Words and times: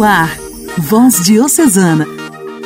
No 0.00 0.06
ar, 0.06 0.34
Voz 0.78 1.22
Diocesana, 1.26 2.06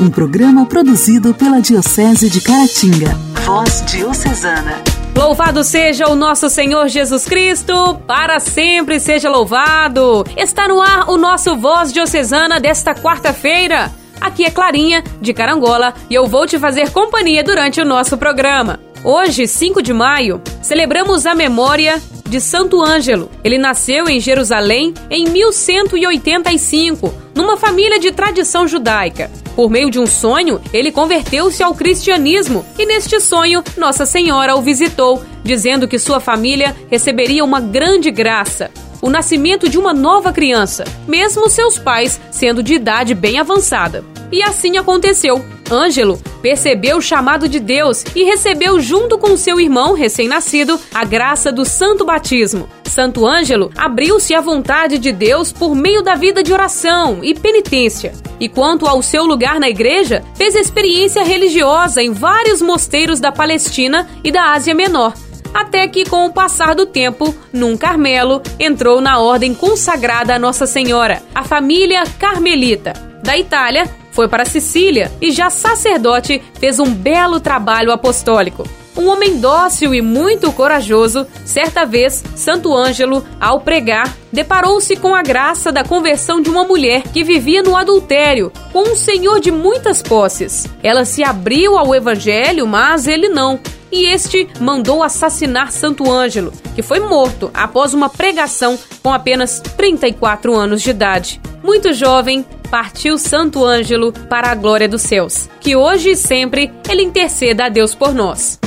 um 0.00 0.08
programa 0.08 0.66
produzido 0.66 1.34
pela 1.34 1.60
Diocese 1.60 2.30
de 2.30 2.40
Caratinga. 2.40 3.08
Voz 3.44 3.82
Diocesana. 3.86 4.80
Louvado 5.16 5.64
seja 5.64 6.08
o 6.08 6.14
nosso 6.14 6.48
Senhor 6.48 6.86
Jesus 6.86 7.24
Cristo, 7.24 7.96
para 8.06 8.38
sempre 8.38 9.00
seja 9.00 9.28
louvado. 9.28 10.24
Está 10.36 10.68
no 10.68 10.80
ar 10.80 11.10
o 11.10 11.16
nosso 11.16 11.56
Voz 11.56 11.92
Diocesana 11.92 12.60
desta 12.60 12.94
quarta-feira. 12.94 13.90
Aqui 14.20 14.44
é 14.44 14.50
Clarinha, 14.52 15.02
de 15.20 15.34
Carangola, 15.34 15.92
e 16.08 16.14
eu 16.14 16.28
vou 16.28 16.46
te 16.46 16.56
fazer 16.56 16.90
companhia 16.90 17.42
durante 17.42 17.80
o 17.80 17.84
nosso 17.84 18.16
programa. 18.16 18.78
Hoje, 19.02 19.48
5 19.48 19.82
de 19.82 19.92
maio, 19.92 20.40
celebramos 20.62 21.26
a 21.26 21.34
memória 21.34 22.00
de 22.34 22.40
Santo 22.40 22.82
Ângelo. 22.82 23.30
Ele 23.44 23.56
nasceu 23.56 24.08
em 24.08 24.18
Jerusalém 24.18 24.92
em 25.08 25.24
1185, 25.26 27.14
numa 27.32 27.56
família 27.56 27.96
de 28.00 28.10
tradição 28.10 28.66
judaica. 28.66 29.30
Por 29.54 29.70
meio 29.70 29.88
de 29.88 30.00
um 30.00 30.06
sonho, 30.06 30.60
ele 30.72 30.90
converteu-se 30.90 31.62
ao 31.62 31.76
cristianismo 31.76 32.66
e 32.76 32.84
neste 32.86 33.20
sonho, 33.20 33.62
Nossa 33.76 34.04
Senhora 34.04 34.56
o 34.56 34.62
visitou, 34.62 35.22
dizendo 35.44 35.86
que 35.86 35.96
sua 35.96 36.18
família 36.18 36.74
receberia 36.90 37.44
uma 37.44 37.60
grande 37.60 38.10
graça 38.10 38.68
o 39.00 39.10
nascimento 39.10 39.68
de 39.68 39.78
uma 39.78 39.92
nova 39.92 40.32
criança, 40.32 40.82
mesmo 41.06 41.50
seus 41.50 41.78
pais 41.78 42.18
sendo 42.30 42.62
de 42.62 42.72
idade 42.72 43.14
bem 43.14 43.38
avançada. 43.38 44.02
E 44.30 44.42
assim 44.42 44.76
aconteceu. 44.76 45.44
Ângelo 45.70 46.20
percebeu 46.42 46.98
o 46.98 47.02
chamado 47.02 47.48
de 47.48 47.58
Deus 47.58 48.04
e 48.14 48.22
recebeu, 48.24 48.80
junto 48.80 49.16
com 49.18 49.36
seu 49.36 49.58
irmão 49.60 49.94
recém-nascido, 49.94 50.78
a 50.92 51.04
graça 51.04 51.50
do 51.50 51.64
santo 51.64 52.04
batismo. 52.04 52.68
Santo 52.84 53.26
Ângelo 53.26 53.72
abriu-se 53.76 54.34
à 54.34 54.40
vontade 54.40 54.98
de 54.98 55.10
Deus 55.10 55.50
por 55.50 55.74
meio 55.74 56.02
da 56.02 56.14
vida 56.14 56.42
de 56.42 56.52
oração 56.52 57.18
e 57.22 57.34
penitência. 57.34 58.12
E 58.38 58.48
quanto 58.48 58.86
ao 58.86 59.02
seu 59.02 59.24
lugar 59.24 59.58
na 59.58 59.68
igreja, 59.68 60.22
fez 60.34 60.54
experiência 60.54 61.24
religiosa 61.24 62.02
em 62.02 62.12
vários 62.12 62.60
mosteiros 62.60 63.18
da 63.18 63.32
Palestina 63.32 64.08
e 64.22 64.30
da 64.30 64.52
Ásia 64.52 64.74
Menor, 64.74 65.14
até 65.52 65.88
que, 65.88 66.04
com 66.04 66.26
o 66.26 66.32
passar 66.32 66.74
do 66.74 66.84
tempo, 66.84 67.34
num 67.52 67.76
Carmelo, 67.76 68.42
entrou 68.58 69.00
na 69.00 69.18
ordem 69.18 69.54
consagrada 69.54 70.34
a 70.34 70.38
Nossa 70.38 70.66
Senhora, 70.66 71.22
a 71.34 71.42
família 71.42 72.04
Carmelita. 72.18 72.92
Da 73.22 73.38
Itália, 73.38 73.88
foi 74.14 74.28
para 74.28 74.44
Sicília 74.44 75.10
e, 75.20 75.32
já 75.32 75.50
sacerdote, 75.50 76.40
fez 76.60 76.78
um 76.78 76.94
belo 76.94 77.40
trabalho 77.40 77.90
apostólico. 77.90 78.64
Um 78.96 79.08
homem 79.08 79.40
dócil 79.40 79.92
e 79.92 80.00
muito 80.00 80.52
corajoso, 80.52 81.26
certa 81.44 81.84
vez, 81.84 82.22
Santo 82.36 82.72
Ângelo, 82.72 83.24
ao 83.40 83.60
pregar, 83.60 84.16
deparou-se 84.32 84.94
com 84.94 85.12
a 85.12 85.20
graça 85.20 85.72
da 85.72 85.82
conversão 85.82 86.40
de 86.40 86.48
uma 86.48 86.62
mulher 86.62 87.02
que 87.02 87.24
vivia 87.24 87.60
no 87.60 87.76
adultério, 87.76 88.52
com 88.72 88.92
um 88.92 88.94
senhor 88.94 89.40
de 89.40 89.50
muitas 89.50 90.00
posses. 90.00 90.68
Ela 90.80 91.04
se 91.04 91.24
abriu 91.24 91.76
ao 91.76 91.92
evangelho, 91.92 92.68
mas 92.68 93.08
ele 93.08 93.28
não. 93.28 93.58
E 93.94 94.12
este 94.12 94.48
mandou 94.58 95.04
assassinar 95.04 95.70
Santo 95.70 96.10
Ângelo, 96.10 96.52
que 96.74 96.82
foi 96.82 96.98
morto 96.98 97.48
após 97.54 97.94
uma 97.94 98.08
pregação 98.08 98.76
com 99.00 99.12
apenas 99.12 99.60
34 99.60 100.52
anos 100.52 100.82
de 100.82 100.90
idade. 100.90 101.40
Muito 101.62 101.92
jovem, 101.92 102.44
partiu 102.68 103.16
Santo 103.16 103.64
Ângelo 103.64 104.12
para 104.28 104.50
a 104.50 104.54
glória 104.56 104.88
dos 104.88 105.02
céus. 105.02 105.48
Que 105.60 105.76
hoje 105.76 106.10
e 106.10 106.16
sempre 106.16 106.72
ele 106.88 107.04
interceda 107.04 107.66
a 107.66 107.68
Deus 107.68 107.94
por 107.94 108.12
nós. 108.12 108.58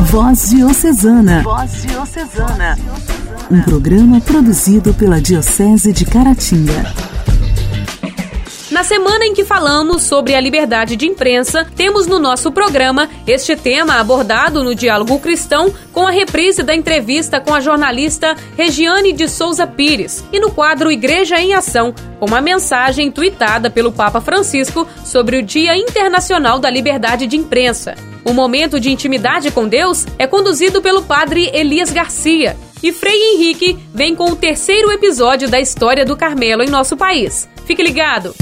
Voz 0.00 0.50
Diocesana. 0.50 1.42
Voz 1.42 1.82
Diocesana. 1.82 2.78
Um 3.50 3.62
programa 3.62 4.20
produzido 4.20 4.92
pela 4.92 5.22
Diocese 5.22 5.90
de 5.90 6.04
Caratinga. 6.04 7.09
Na 8.70 8.84
semana 8.84 9.26
em 9.26 9.34
que 9.34 9.44
falamos 9.44 10.04
sobre 10.04 10.32
a 10.32 10.40
liberdade 10.40 10.94
de 10.94 11.04
imprensa, 11.04 11.66
temos 11.74 12.06
no 12.06 12.20
nosso 12.20 12.52
programa 12.52 13.10
este 13.26 13.56
tema 13.56 13.96
abordado 13.96 14.62
no 14.62 14.76
Diálogo 14.76 15.18
Cristão 15.18 15.74
com 15.92 16.06
a 16.06 16.10
reprise 16.12 16.62
da 16.62 16.72
entrevista 16.72 17.40
com 17.40 17.52
a 17.52 17.60
jornalista 17.60 18.36
Regiane 18.56 19.12
de 19.12 19.26
Souza 19.26 19.66
Pires 19.66 20.24
e 20.32 20.38
no 20.38 20.52
quadro 20.52 20.90
Igreja 20.90 21.40
em 21.40 21.52
Ação, 21.52 21.92
com 22.20 22.26
uma 22.26 22.40
mensagem 22.40 23.10
tweetada 23.10 23.68
pelo 23.68 23.90
Papa 23.90 24.20
Francisco 24.20 24.86
sobre 25.04 25.38
o 25.38 25.42
Dia 25.42 25.76
Internacional 25.76 26.60
da 26.60 26.70
Liberdade 26.70 27.26
de 27.26 27.36
Imprensa. 27.36 27.96
O 28.24 28.32
momento 28.32 28.78
de 28.78 28.88
intimidade 28.88 29.50
com 29.50 29.66
Deus 29.66 30.06
é 30.16 30.28
conduzido 30.28 30.80
pelo 30.80 31.02
padre 31.02 31.50
Elias 31.52 31.90
Garcia. 31.90 32.56
E 32.80 32.92
Frei 32.92 33.34
Henrique 33.34 33.76
vem 33.92 34.14
com 34.14 34.30
o 34.30 34.36
terceiro 34.36 34.92
episódio 34.92 35.50
da 35.50 35.58
história 35.58 36.04
do 36.04 36.16
Carmelo 36.16 36.62
em 36.62 36.70
nosso 36.70 36.96
país. 36.96 37.48
Fique 37.66 37.82
ligado! 37.82 38.32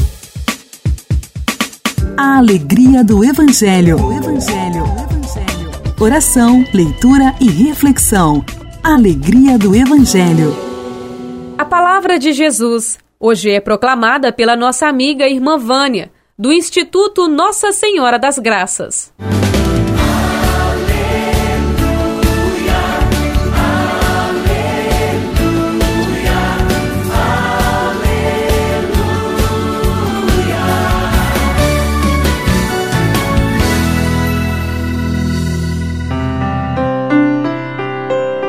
A 2.21 2.39
alegria 2.39 3.05
do 3.05 3.25
Evangelho. 3.25 3.97
Evangelho. 3.97 4.83
Evangelho. 4.83 5.95
Oração, 6.01 6.65
leitura 6.75 7.33
e 7.41 7.49
reflexão. 7.49 8.45
Alegria 8.83 9.57
do 9.57 9.73
Evangelho. 9.73 10.53
A 11.57 11.65
palavra 11.65 12.19
de 12.19 12.33
Jesus 12.33 12.99
hoje 13.21 13.51
é 13.51 13.61
proclamada 13.61 14.33
pela 14.33 14.57
nossa 14.57 14.89
amiga 14.89 15.29
irmã 15.29 15.57
Vânia, 15.59 16.11
do 16.37 16.53
Instituto 16.53 17.29
Nossa 17.29 17.71
Senhora 17.71 18.19
das 18.19 18.37
Graças. 18.37 19.13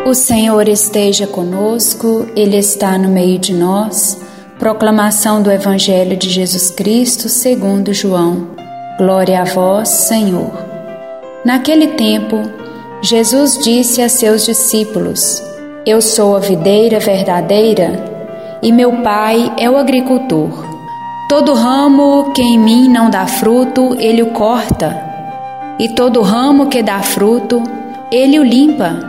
O 0.09 0.15
Senhor 0.15 0.67
esteja 0.67 1.27
conosco, 1.27 2.25
Ele 2.35 2.57
está 2.57 2.97
no 2.97 3.09
meio 3.09 3.37
de 3.37 3.53
nós. 3.53 4.19
Proclamação 4.57 5.39
do 5.39 5.51
Evangelho 5.51 6.17
de 6.17 6.31
Jesus 6.31 6.71
Cristo 6.71 7.29
segundo 7.29 7.93
João. 7.93 8.47
Glória 8.97 9.39
a 9.39 9.43
vós, 9.43 9.87
Senhor. 9.87 10.49
Naquele 11.45 11.89
tempo, 11.89 12.41
Jesus 13.03 13.59
disse 13.59 14.01
a 14.01 14.09
seus 14.09 14.43
discípulos: 14.47 15.43
Eu 15.85 16.01
sou 16.01 16.35
a 16.35 16.39
videira 16.39 16.99
verdadeira 16.99 18.03
e 18.63 18.71
meu 18.71 19.03
Pai 19.03 19.53
é 19.59 19.69
o 19.69 19.77
agricultor. 19.77 20.65
Todo 21.29 21.53
ramo 21.53 22.31
que 22.33 22.41
em 22.41 22.57
mim 22.57 22.89
não 22.89 23.11
dá 23.11 23.27
fruto, 23.27 23.95
ele 23.99 24.23
o 24.23 24.31
corta, 24.31 24.99
e 25.77 25.87
todo 25.89 26.23
ramo 26.23 26.65
que 26.65 26.81
dá 26.81 26.99
fruto, 27.03 27.61
ele 28.11 28.39
o 28.39 28.43
limpa 28.43 29.08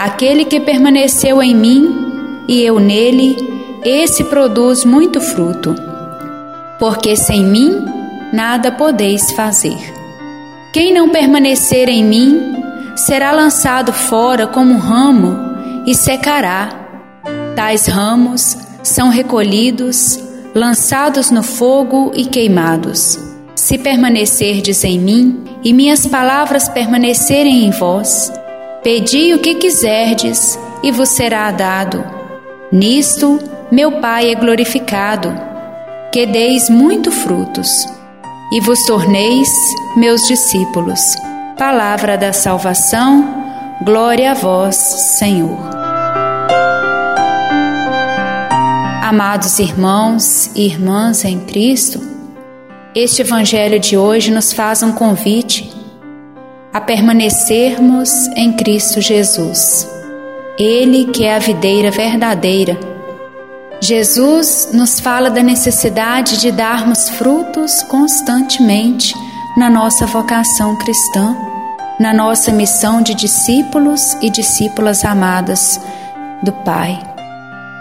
Aquele 0.00 0.44
que 0.44 0.60
permaneceu 0.60 1.42
em 1.42 1.56
mim 1.56 2.44
e 2.46 2.62
eu 2.62 2.78
nele, 2.78 3.36
esse 3.84 4.22
produz 4.22 4.84
muito 4.84 5.20
fruto. 5.20 5.74
Porque 6.78 7.16
sem 7.16 7.44
mim 7.44 7.84
nada 8.32 8.70
podeis 8.70 9.32
fazer. 9.32 9.76
Quem 10.72 10.94
não 10.94 11.08
permanecer 11.08 11.88
em 11.88 12.04
mim 12.04 12.62
será 12.94 13.32
lançado 13.32 13.92
fora 13.92 14.46
como 14.46 14.74
um 14.74 14.78
ramo 14.78 15.36
e 15.84 15.96
secará. 15.96 16.68
Tais 17.56 17.86
ramos 17.86 18.56
são 18.84 19.08
recolhidos, 19.08 20.16
lançados 20.54 21.32
no 21.32 21.42
fogo 21.42 22.12
e 22.14 22.24
queimados. 22.24 23.18
Se 23.56 23.76
permanecerdes 23.76 24.84
em 24.84 24.96
mim 24.96 25.42
e 25.64 25.72
minhas 25.72 26.06
palavras 26.06 26.68
permanecerem 26.68 27.64
em 27.64 27.72
vós, 27.72 28.30
Pedi 28.82 29.34
o 29.34 29.40
que 29.40 29.56
quiserdes 29.56 30.58
e 30.84 30.92
vos 30.92 31.08
será 31.08 31.50
dado. 31.50 32.04
Nisto 32.70 33.40
meu 33.72 34.00
Pai 34.00 34.30
é 34.30 34.34
glorificado, 34.36 35.34
que 36.12 36.24
deis 36.24 36.70
muito 36.70 37.10
frutos 37.10 37.68
e 38.52 38.60
vos 38.60 38.84
torneis 38.84 39.48
meus 39.96 40.26
discípulos. 40.28 41.00
Palavra 41.58 42.16
da 42.16 42.32
salvação, 42.32 43.44
glória 43.82 44.30
a 44.30 44.34
vós, 44.34 44.76
Senhor. 44.76 45.58
Amados 49.02 49.58
irmãos 49.58 50.50
e 50.54 50.66
irmãs 50.66 51.24
em 51.24 51.40
Cristo, 51.40 52.00
este 52.94 53.22
Evangelho 53.22 53.80
de 53.80 53.96
hoje 53.96 54.30
nos 54.30 54.52
faz 54.52 54.84
um 54.84 54.92
convite 54.92 55.77
a 56.72 56.80
permanecermos 56.80 58.26
em 58.36 58.52
Cristo 58.52 59.00
Jesus. 59.00 59.88
Ele 60.58 61.06
que 61.06 61.24
é 61.24 61.36
a 61.36 61.38
videira 61.38 61.90
verdadeira. 61.90 62.78
Jesus 63.80 64.70
nos 64.72 64.98
fala 64.98 65.30
da 65.30 65.42
necessidade 65.42 66.38
de 66.38 66.50
darmos 66.50 67.08
frutos 67.10 67.82
constantemente 67.84 69.14
na 69.56 69.70
nossa 69.70 70.04
vocação 70.04 70.76
cristã, 70.76 71.36
na 71.98 72.12
nossa 72.12 72.52
missão 72.52 73.00
de 73.00 73.14
discípulos 73.14 74.16
e 74.20 74.28
discípulas 74.30 75.04
amadas 75.04 75.80
do 76.42 76.52
Pai. 76.52 77.00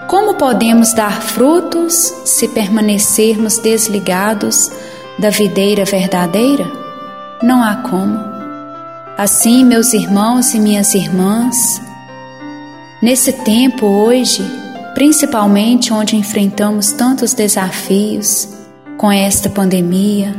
Como 0.07 0.35
podemos 0.35 0.93
dar 0.93 1.21
frutos 1.21 1.93
se 2.25 2.47
permanecermos 2.47 3.57
desligados 3.57 4.71
da 5.19 5.29
videira 5.29 5.83
verdadeira? 5.83 6.71
Não 7.43 7.61
há 7.61 7.75
como. 7.75 8.36
Assim, 9.17 9.65
meus 9.65 9.93
irmãos 9.93 10.53
e 10.53 10.59
minhas 10.59 10.93
irmãs, 10.93 11.81
nesse 13.01 13.33
tempo 13.33 13.87
hoje, 13.87 14.45
principalmente 14.93 15.91
onde 15.91 16.15
enfrentamos 16.15 16.91
tantos 16.91 17.33
desafios 17.33 18.47
com 18.95 19.11
esta 19.11 19.49
pandemia, 19.49 20.35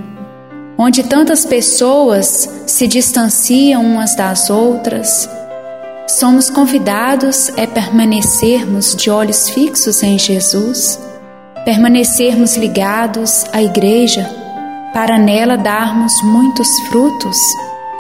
onde 0.79 1.03
tantas 1.03 1.45
pessoas 1.45 2.49
se 2.69 2.87
distanciam 2.87 3.85
umas 3.85 4.15
das 4.15 4.49
outras, 4.49 5.29
somos 6.07 6.49
convidados 6.49 7.51
a 7.59 7.67
permanecermos 7.67 8.95
de 8.95 9.11
olhos 9.11 9.51
fixos 9.51 10.05
em 10.05 10.17
Jesus, 10.17 11.01
permanecermos 11.65 12.57
ligados 12.57 13.45
à 13.53 13.61
Igreja, 13.61 14.25
para 14.95 15.19
nela 15.19 15.57
darmos 15.57 16.13
muitos 16.23 16.69
frutos. 16.89 17.37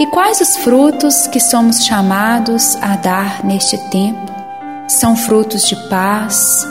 E 0.01 0.07
quais 0.07 0.41
os 0.41 0.57
frutos 0.59 1.27
que 1.27 1.41
somos 1.41 1.85
chamados 1.85 2.77
a 2.77 2.97
dar 2.97 3.45
neste 3.45 3.77
tempo? 3.91 4.33
São 4.89 5.17
frutos 5.17 5.67
de 5.67 5.77
paz, 5.89 6.67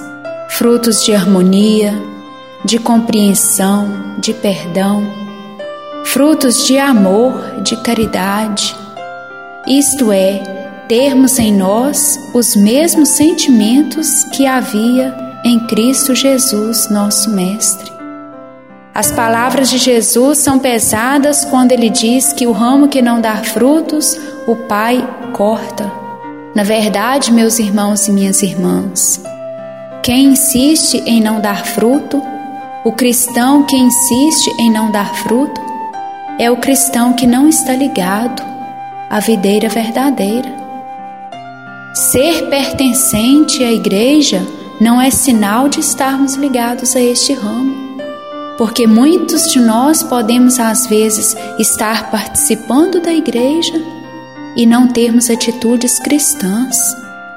frutos 0.49 1.03
de 1.03 1.13
harmonia, 1.13 1.93
de 2.63 2.79
compreensão, 2.79 4.15
de 4.17 4.33
perdão 4.33 5.27
frutos 6.07 6.65
de 6.65 6.77
amor, 6.77 7.61
de 7.61 7.75
caridade, 7.83 8.75
isto 9.67 10.11
é, 10.11 10.39
termos 10.87 11.37
em 11.37 11.53
nós 11.53 12.17
os 12.33 12.55
mesmos 12.55 13.09
sentimentos 13.09 14.23
que 14.33 14.45
havia 14.45 15.13
em 15.43 15.59
Cristo 15.67 16.15
Jesus, 16.15 16.89
nosso 16.89 17.29
Mestre. 17.29 17.96
As 18.97 19.11
palavras 19.11 19.69
de 19.69 19.77
Jesus 19.77 20.39
são 20.39 20.57
pesadas 20.57 21.45
quando 21.45 21.71
ele 21.71 21.87
diz 21.87 22.33
que 22.33 22.47
o 22.47 22.51
ramo 22.51 22.87
que 22.87 22.99
não 22.99 23.21
dá 23.21 23.35
frutos, 23.35 24.19
o 24.47 24.55
Pai 24.55 25.07
corta. 25.33 25.91
Na 26.55 26.63
verdade, 26.63 27.31
meus 27.31 27.59
irmãos 27.59 28.07
e 28.07 28.11
minhas 28.11 28.41
irmãs, 28.41 29.21
quem 30.01 30.29
insiste 30.29 31.03
em 31.05 31.21
não 31.21 31.39
dar 31.39 31.63
fruto, 31.63 32.19
o 32.83 32.91
cristão 32.91 33.61
que 33.61 33.75
insiste 33.75 34.49
em 34.59 34.71
não 34.71 34.89
dar 34.89 35.13
fruto, 35.13 35.61
é 36.39 36.49
o 36.49 36.57
cristão 36.57 37.13
que 37.13 37.27
não 37.27 37.47
está 37.47 37.75
ligado 37.75 38.41
à 39.11 39.19
videira 39.19 39.69
verdadeira. 39.69 40.49
Ser 41.93 42.49
pertencente 42.49 43.63
à 43.63 43.71
igreja 43.71 44.41
não 44.81 44.99
é 44.99 45.11
sinal 45.11 45.69
de 45.69 45.81
estarmos 45.81 46.33
ligados 46.33 46.95
a 46.95 46.99
este 46.99 47.33
ramo, 47.35 47.86
porque 48.57 48.87
muitos 48.87 49.51
de 49.51 49.59
nós 49.59 50.01
podemos 50.01 50.59
às 50.59 50.87
vezes 50.87 51.35
estar 51.59 52.09
participando 52.09 52.99
da 52.99 53.13
igreja 53.13 53.73
e 54.55 54.65
não 54.65 54.87
termos 54.87 55.29
atitudes 55.29 55.99
cristãs, 55.99 56.77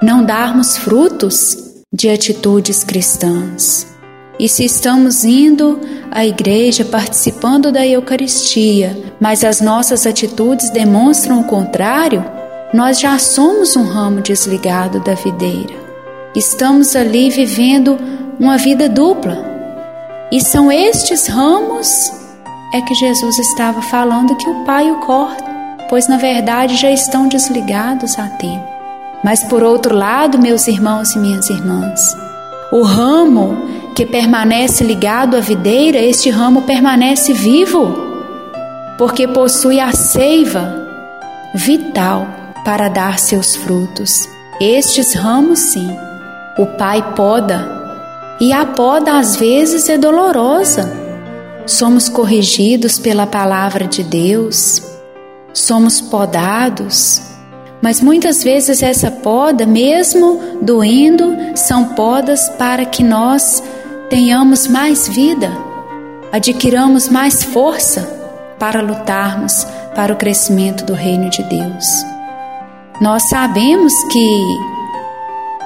não 0.03 0.25
darmos 0.25 0.77
frutos 0.79 1.57
de 1.93 2.09
atitudes 2.09 2.83
cristãs. 2.83 3.87
E 4.39 4.49
se 4.49 4.65
estamos 4.65 5.23
indo 5.23 5.79
à 6.11 6.25
igreja, 6.25 6.83
participando 6.83 7.71
da 7.71 7.87
Eucaristia, 7.87 8.97
mas 9.21 9.45
as 9.45 9.61
nossas 9.61 10.07
atitudes 10.07 10.71
demonstram 10.71 11.41
o 11.41 11.45
contrário, 11.45 12.25
nós 12.73 12.99
já 12.99 13.19
somos 13.19 13.77
um 13.77 13.83
ramo 13.83 14.23
desligado 14.23 14.99
da 15.01 15.13
videira. 15.13 15.75
Estamos 16.35 16.97
ali 16.97 17.29
vivendo 17.29 17.99
uma 18.39 18.57
vida 18.57 18.89
dupla. 18.89 19.50
E 20.33 20.41
são 20.41 20.71
estes 20.71 21.27
ramos 21.27 22.13
é 22.73 22.81
que 22.81 22.95
Jesus 22.95 23.37
estava 23.39 23.83
falando 23.83 24.37
que 24.37 24.49
o 24.49 24.65
Pai 24.65 24.89
o 24.91 25.01
corta, 25.01 25.45
pois 25.89 26.07
na 26.07 26.17
verdade 26.17 26.77
já 26.77 26.89
estão 26.91 27.27
desligados 27.27 28.17
há 28.17 28.29
tempo. 28.29 28.65
Mas 29.25 29.43
por 29.43 29.63
outro 29.65 29.95
lado, 29.95 30.39
meus 30.39 30.69
irmãos 30.69 31.17
e 31.17 31.19
minhas 31.19 31.51
irmãs, 31.51 32.17
o 32.71 32.83
ramo 32.83 33.57
que 33.97 34.07
permanece 34.07 34.85
ligado 34.85 35.37
à 35.37 35.41
videira, 35.41 35.99
este 35.99 36.31
ramo 36.31 36.63
permanece 36.63 37.33
vivo, 37.33 37.93
porque 38.97 39.27
possui 39.27 39.81
a 39.81 39.91
seiva 39.91 40.73
vital 41.53 42.27
para 42.65 42.89
dar 42.89 43.19
seus 43.19 43.57
frutos. 43.57 44.29
Estes 44.61 45.13
ramos, 45.15 45.59
sim, 45.59 45.91
o 46.57 46.67
Pai 46.67 47.15
poda, 47.17 47.80
e 48.41 48.53
a 48.53 48.65
poda 48.65 49.19
às 49.19 49.37
vezes 49.37 49.89
é 49.89 49.99
dolorosa. 49.99 50.91
Somos 51.67 52.09
corrigidos 52.09 52.99
pela 52.99 53.27
palavra 53.27 53.87
de 53.87 54.03
Deus, 54.03 54.83
somos 55.53 56.01
podados, 56.01 57.21
mas 57.83 58.01
muitas 58.01 58.43
vezes 58.43 58.83
essa 58.83 59.11
poda, 59.11 59.67
mesmo 59.67 60.41
doendo, 60.61 61.37
são 61.55 61.85
podas 61.95 62.49
para 62.51 62.85
que 62.85 63.03
nós 63.03 63.63
tenhamos 64.09 64.67
mais 64.67 65.07
vida, 65.07 65.51
adquiramos 66.33 67.09
mais 67.09 67.45
força 67.45 68.19
para 68.59 68.83
lutarmos 68.83 69.67
para 69.95 70.13
o 70.13 70.17
crescimento 70.17 70.85
do 70.85 70.93
reino 70.93 71.31
de 71.31 71.43
Deus. 71.45 71.87
Nós 73.01 73.29
sabemos 73.29 73.93
que 74.11 74.45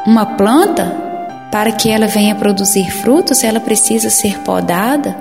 uma 0.06 0.24
planta, 0.24 1.03
para 1.54 1.70
que 1.70 1.88
ela 1.88 2.08
venha 2.08 2.34
produzir 2.34 2.90
frutos, 2.90 3.44
ela 3.44 3.60
precisa 3.60 4.10
ser 4.10 4.40
podada 4.40 5.12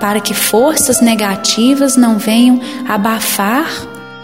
para 0.00 0.18
que 0.18 0.32
forças 0.32 1.02
negativas 1.02 1.94
não 1.94 2.16
venham 2.16 2.58
abafar 2.88 3.70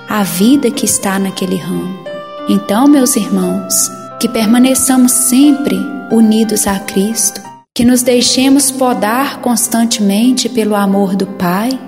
a 0.09 0.23
vida 0.23 0.71
que 0.71 0.87
está 0.87 1.19
naquele 1.19 1.59
ramo. 1.59 2.03
Então, 2.49 2.89
meus 2.89 3.15
irmãos, 3.15 3.91
que 4.19 4.27
permaneçamos 4.27 5.13
sempre 5.13 5.77
unidos 6.11 6.67
a 6.67 6.79
Cristo, 6.79 7.43
que 7.75 7.85
nos 7.85 8.01
deixemos 8.01 8.71
podar 8.71 9.43
constantemente 9.43 10.49
pelo 10.49 10.75
amor 10.75 11.15
do 11.15 11.27
Pai, 11.27 11.79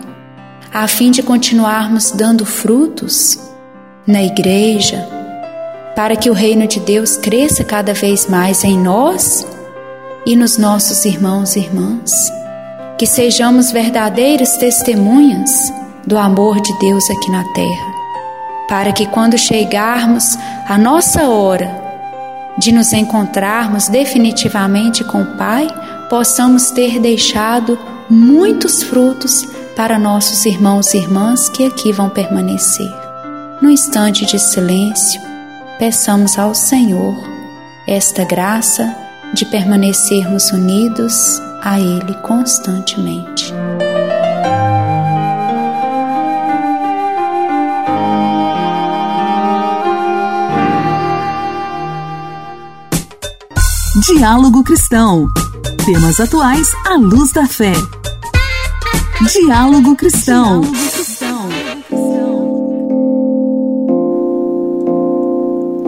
a 0.70 0.86
fim 0.86 1.10
de 1.10 1.22
continuarmos 1.22 2.10
dando 2.10 2.44
frutos 2.44 3.38
na 4.06 4.22
igreja, 4.22 5.08
para 5.96 6.14
que 6.14 6.28
o 6.28 6.34
reino 6.34 6.66
de 6.66 6.78
Deus 6.78 7.16
cresça 7.16 7.64
cada 7.64 7.94
vez 7.94 8.26
mais 8.26 8.64
em 8.64 8.78
nós 8.78 9.46
e 10.26 10.36
nos 10.36 10.56
nossos 10.56 11.04
irmãos 11.04 11.56
e 11.56 11.60
irmãs. 11.60 12.30
Que 12.98 13.06
sejamos 13.06 13.70
verdadeiras 13.70 14.56
testemunhas 14.56 15.72
do 16.06 16.18
amor 16.18 16.60
de 16.60 16.72
Deus 16.78 17.04
aqui 17.10 17.30
na 17.30 17.44
terra, 17.52 17.94
para 18.68 18.92
que 18.92 19.06
quando 19.06 19.38
chegarmos 19.38 20.36
a 20.68 20.78
nossa 20.78 21.28
hora 21.28 21.80
de 22.58 22.72
nos 22.72 22.92
encontrarmos 22.92 23.88
definitivamente 23.88 25.02
com 25.04 25.22
o 25.22 25.36
Pai, 25.36 25.66
possamos 26.08 26.70
ter 26.70 27.00
deixado 27.00 27.78
muitos 28.08 28.82
frutos 28.82 29.46
para 29.74 29.98
nossos 29.98 30.44
irmãos 30.44 30.92
e 30.92 30.98
irmãs 30.98 31.48
que 31.48 31.66
aqui 31.66 31.92
vão 31.92 32.10
permanecer. 32.10 32.92
No 33.60 33.70
instante 33.70 34.26
de 34.26 34.38
silêncio, 34.38 35.20
peçamos 35.78 36.38
ao 36.38 36.54
Senhor 36.54 37.16
esta 37.86 38.24
graça 38.24 39.01
de 39.34 39.46
permanecermos 39.46 40.50
unidos 40.50 41.40
a 41.62 41.80
Ele 41.80 42.14
constantemente. 42.22 43.52
Diálogo 54.06 54.62
Cristão. 54.64 55.28
Temas 55.84 56.20
atuais 56.20 56.68
à 56.86 56.96
luz 56.96 57.32
da 57.32 57.46
fé. 57.46 57.72
Diálogo 59.32 59.96
Cristão. 59.96 60.62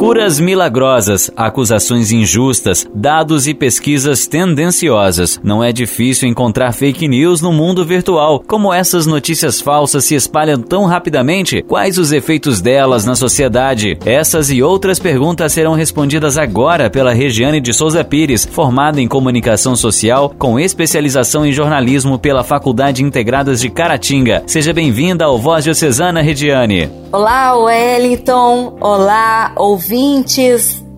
Curas 0.04 0.38
milagrosas, 0.38 1.30
acusações 1.34 2.12
injustas, 2.12 2.87
dados 2.94 3.49
e 3.49 3.54
pesquisas 3.54 4.26
tendenciosas. 4.26 5.40
Não 5.42 5.64
é 5.64 5.73
difícil 5.73 6.28
encontrar 6.28 6.73
fake 6.73 7.08
news 7.08 7.40
no 7.40 7.50
mundo 7.50 7.87
virtual. 7.87 8.44
Como 8.46 8.70
essas 8.70 9.06
notícias 9.06 9.62
falsas 9.62 10.04
se 10.04 10.14
espalham 10.14 10.61
tão 10.61 10.84
rapidamente? 10.84 11.62
Quais 11.62 11.96
os 11.96 12.12
efeitos 12.12 12.61
delas 12.61 13.06
na 13.06 13.14
sociedade? 13.14 13.99
Essas 14.04 14.50
e 14.50 14.62
outras 14.62 14.99
perguntas 14.99 15.54
serão 15.54 15.73
respondidas 15.73 16.37
agora 16.37 16.90
pela 16.90 17.14
Regiane 17.14 17.58
de 17.58 17.73
Souza 17.73 18.04
Pires, 18.04 18.44
formada 18.44 19.00
em 19.00 19.08
comunicação 19.08 19.75
social 19.75 20.34
com 20.38 20.61
especialização 20.61 21.46
em 21.46 21.52
jornalismo 21.52 22.18
pela 22.18 22.44
Faculdade 22.44 23.02
Integradas 23.02 23.58
de 23.58 23.70
Caratinga. 23.70 24.42
Seja 24.46 24.75
bem-vinda 24.75 25.25
ao 25.25 25.38
Voz 25.38 25.64
Diocesana, 25.64 26.20
Regiane. 26.20 26.90
Olá, 27.11 27.56
Wellington. 27.56 28.76
Olá, 28.80 29.52
ouvintes 29.56 29.94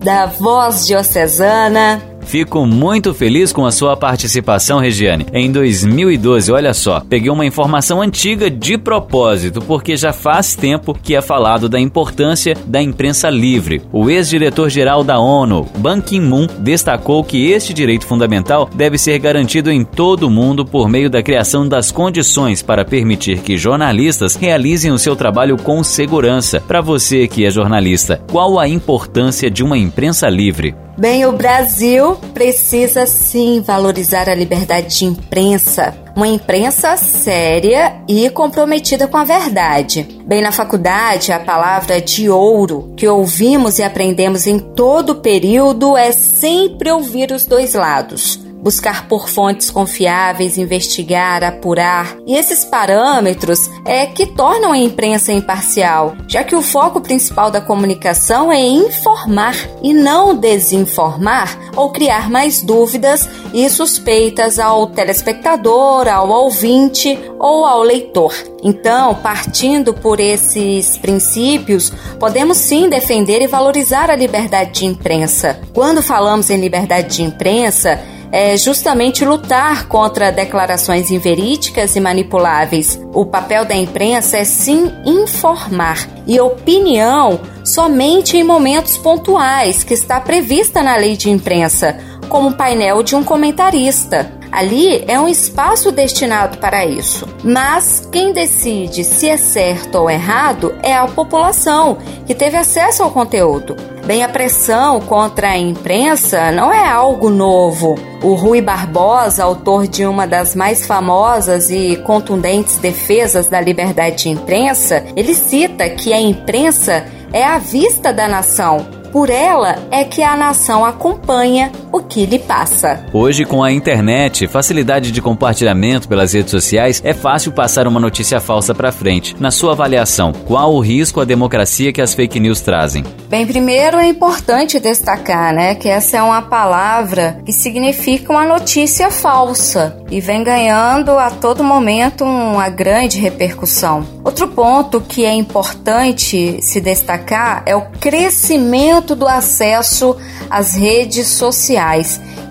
da 0.03 0.25
Voz 0.25 0.87
Diocesana. 0.87 2.16
Fico 2.27 2.65
muito 2.65 3.13
feliz 3.13 3.53
com 3.53 3.65
a 3.65 3.71
sua 3.71 3.95
participação, 3.95 4.79
Regiane. 4.79 5.25
Em 5.31 5.49
2012, 5.49 6.51
olha 6.51 6.73
só, 6.73 6.99
peguei 6.99 7.31
uma 7.31 7.45
informação 7.45 8.01
antiga 8.01 8.51
de 8.51 8.77
propósito, 8.77 9.61
porque 9.61 9.95
já 9.95 10.11
faz 10.11 10.53
tempo 10.53 10.93
que 10.93 11.15
é 11.15 11.21
falado 11.21 11.69
da 11.69 11.79
importância 11.79 12.53
da 12.65 12.81
imprensa 12.81 13.29
livre. 13.29 13.81
O 13.93 14.09
ex-diretor-geral 14.09 15.05
da 15.05 15.17
ONU, 15.17 15.69
Ban 15.77 16.01
Ki-moon, 16.01 16.47
destacou 16.59 17.23
que 17.23 17.49
este 17.49 17.73
direito 17.73 18.05
fundamental 18.05 18.69
deve 18.75 18.97
ser 18.97 19.17
garantido 19.19 19.71
em 19.71 19.85
todo 19.85 20.23
o 20.23 20.29
mundo 20.29 20.65
por 20.65 20.89
meio 20.89 21.09
da 21.09 21.23
criação 21.23 21.65
das 21.65 21.93
condições 21.93 22.61
para 22.61 22.83
permitir 22.83 23.39
que 23.39 23.57
jornalistas 23.57 24.35
realizem 24.35 24.91
o 24.91 24.99
seu 24.99 25.15
trabalho 25.15 25.55
com 25.55 25.81
segurança. 25.81 26.59
Para 26.59 26.81
você 26.81 27.25
que 27.25 27.45
é 27.45 27.49
jornalista, 27.49 28.21
qual 28.29 28.59
a 28.59 28.67
importância 28.67 29.49
de 29.49 29.63
uma 29.63 29.77
imprensa 29.77 30.27
livre? 30.27 30.75
Bem, 30.97 31.27
o 31.27 31.31
Brasil 31.31 32.15
precisa 32.33 33.05
sim 33.05 33.61
valorizar 33.61 34.27
a 34.27 34.33
liberdade 34.33 34.97
de 34.97 35.05
imprensa, 35.05 35.93
uma 36.15 36.27
imprensa 36.27 36.97
séria 36.97 38.01
e 38.07 38.27
comprometida 38.31 39.07
com 39.07 39.15
a 39.15 39.23
verdade. 39.23 40.19
Bem, 40.25 40.41
na 40.41 40.51
faculdade, 40.51 41.31
a 41.31 41.39
palavra 41.39 42.01
de 42.01 42.27
ouro 42.31 42.93
que 42.97 43.07
ouvimos 43.07 43.77
e 43.77 43.83
aprendemos 43.83 44.47
em 44.47 44.57
todo 44.57 45.11
o 45.11 45.21
período 45.21 45.95
é 45.95 46.11
sempre 46.11 46.91
ouvir 46.91 47.31
os 47.31 47.45
dois 47.45 47.75
lados 47.75 48.46
buscar 48.61 49.07
por 49.07 49.29
fontes 49.29 49.69
confiáveis, 49.69 50.57
investigar, 50.57 51.43
apurar. 51.43 52.17
E 52.25 52.35
esses 52.35 52.65
parâmetros 52.65 53.69
é 53.85 54.05
que 54.05 54.25
tornam 54.25 54.71
a 54.71 54.77
imprensa 54.77 55.31
imparcial, 55.31 56.15
já 56.27 56.43
que 56.43 56.55
o 56.55 56.61
foco 56.61 57.01
principal 57.01 57.49
da 57.49 57.61
comunicação 57.61 58.51
é 58.51 58.59
informar 58.59 59.55
e 59.81 59.93
não 59.93 60.35
desinformar 60.35 61.57
ou 61.75 61.91
criar 61.91 62.29
mais 62.29 62.61
dúvidas 62.61 63.29
e 63.53 63.69
suspeitas 63.69 64.59
ao 64.59 64.87
telespectador, 64.87 66.07
ao 66.07 66.29
ouvinte 66.29 67.17
ou 67.39 67.65
ao 67.65 67.81
leitor. 67.83 68.33
Então, 68.63 69.15
partindo 69.15 69.93
por 69.93 70.19
esses 70.19 70.97
princípios, 70.97 71.91
podemos 72.19 72.57
sim 72.57 72.89
defender 72.89 73.41
e 73.41 73.47
valorizar 73.47 74.09
a 74.09 74.15
liberdade 74.15 74.79
de 74.79 74.85
imprensa. 74.85 75.59
Quando 75.73 76.01
falamos 76.01 76.49
em 76.49 76.57
liberdade 76.57 77.17
de 77.17 77.23
imprensa, 77.23 77.99
é 78.31 78.57
justamente 78.57 79.25
lutar 79.25 79.87
contra 79.87 80.31
declarações 80.31 81.11
inverídicas 81.11 81.95
e 81.95 81.99
manipuláveis. 81.99 82.99
O 83.13 83.25
papel 83.25 83.65
da 83.65 83.75
imprensa 83.75 84.37
é 84.37 84.43
sim 84.43 84.91
informar 85.05 86.07
e 86.25 86.39
opinião 86.39 87.39
somente 87.63 88.37
em 88.37 88.43
momentos 88.43 88.97
pontuais, 88.97 89.83
que 89.83 89.93
está 89.93 90.19
prevista 90.19 90.83
na 90.83 90.95
lei 90.95 91.17
de 91.17 91.29
imprensa, 91.29 91.97
como 92.29 92.53
painel 92.53 93.03
de 93.03 93.15
um 93.15 93.23
comentarista. 93.23 94.36
Ali 94.57 95.03
é 95.07 95.19
um 95.19 95.27
espaço 95.27 95.91
destinado 95.91 96.57
para 96.57 96.83
isso. 96.83 97.27
Mas 97.43 98.09
quem 98.11 98.33
decide 98.33 99.03
se 99.03 99.29
é 99.29 99.37
certo 99.37 99.99
ou 99.99 100.09
errado 100.09 100.73
é 100.81 100.95
a 100.95 101.05
população, 101.05 101.99
que 102.25 102.33
teve 102.33 102.57
acesso 102.57 103.03
ao 103.03 103.11
conteúdo. 103.11 103.75
Bem, 104.03 104.23
a 104.23 104.27
pressão 104.27 104.99
contra 104.99 105.49
a 105.49 105.57
imprensa 105.59 106.51
não 106.51 106.73
é 106.73 106.89
algo 106.89 107.29
novo. 107.29 107.93
O 108.23 108.33
Rui 108.33 108.59
Barbosa, 108.59 109.43
autor 109.43 109.85
de 109.85 110.07
uma 110.07 110.25
das 110.25 110.55
mais 110.55 110.87
famosas 110.87 111.69
e 111.69 111.95
contundentes 111.97 112.77
defesas 112.77 113.47
da 113.47 113.61
liberdade 113.61 114.23
de 114.23 114.29
imprensa, 114.29 115.05
ele 115.15 115.35
cita 115.35 115.87
que 115.87 116.11
a 116.11 116.19
imprensa 116.19 117.05
é 117.31 117.43
a 117.43 117.59
vista 117.59 118.11
da 118.11 118.27
nação 118.27 118.97
por 119.11 119.29
ela 119.29 119.77
é 119.89 120.03
que 120.03 120.21
a 120.21 120.35
nação 120.35 120.85
acompanha 120.85 121.71
o 121.91 122.01
que 122.01 122.25
lhe 122.25 122.39
passa. 122.39 123.05
Hoje, 123.13 123.45
com 123.45 123.63
a 123.63 123.71
internet, 123.71 124.47
facilidade 124.47 125.11
de 125.11 125.21
compartilhamento 125.21 126.07
pelas 126.07 126.33
redes 126.33 126.51
sociais, 126.51 127.01
é 127.03 127.13
fácil 127.13 127.51
passar 127.51 127.87
uma 127.87 127.99
notícia 127.99 128.39
falsa 128.39 128.73
para 128.73 128.91
frente. 128.91 129.35
Na 129.39 129.51
sua 129.51 129.73
avaliação, 129.73 130.33
qual 130.33 130.73
o 130.73 130.79
risco 130.79 131.21
à 131.21 131.25
democracia 131.25 131.91
que 131.91 132.01
as 132.01 132.13
fake 132.13 132.39
news 132.39 132.61
trazem? 132.61 133.03
Bem, 133.29 133.45
primeiro 133.45 133.97
é 133.97 134.07
importante 134.07 134.79
destacar, 134.79 135.53
né, 135.53 135.75
que 135.75 135.89
essa 135.89 136.17
é 136.17 136.21
uma 136.21 136.41
palavra 136.41 137.41
que 137.45 137.51
significa 137.51 138.31
uma 138.31 138.45
notícia 138.45 139.11
falsa 139.11 139.97
e 140.09 140.21
vem 140.21 140.43
ganhando 140.43 141.11
a 141.11 141.29
todo 141.29 141.63
momento 141.63 142.23
uma 142.23 142.69
grande 142.69 143.19
repercussão. 143.19 144.05
Outro 144.23 144.47
ponto 144.47 145.01
que 145.01 145.25
é 145.25 145.33
importante 145.33 146.61
se 146.61 146.79
destacar 146.79 147.63
é 147.65 147.75
o 147.75 147.81
crescimento 147.99 149.15
do 149.15 149.27
acesso 149.27 150.15
às 150.49 150.75
redes 150.75 151.27
sociais, 151.27 151.77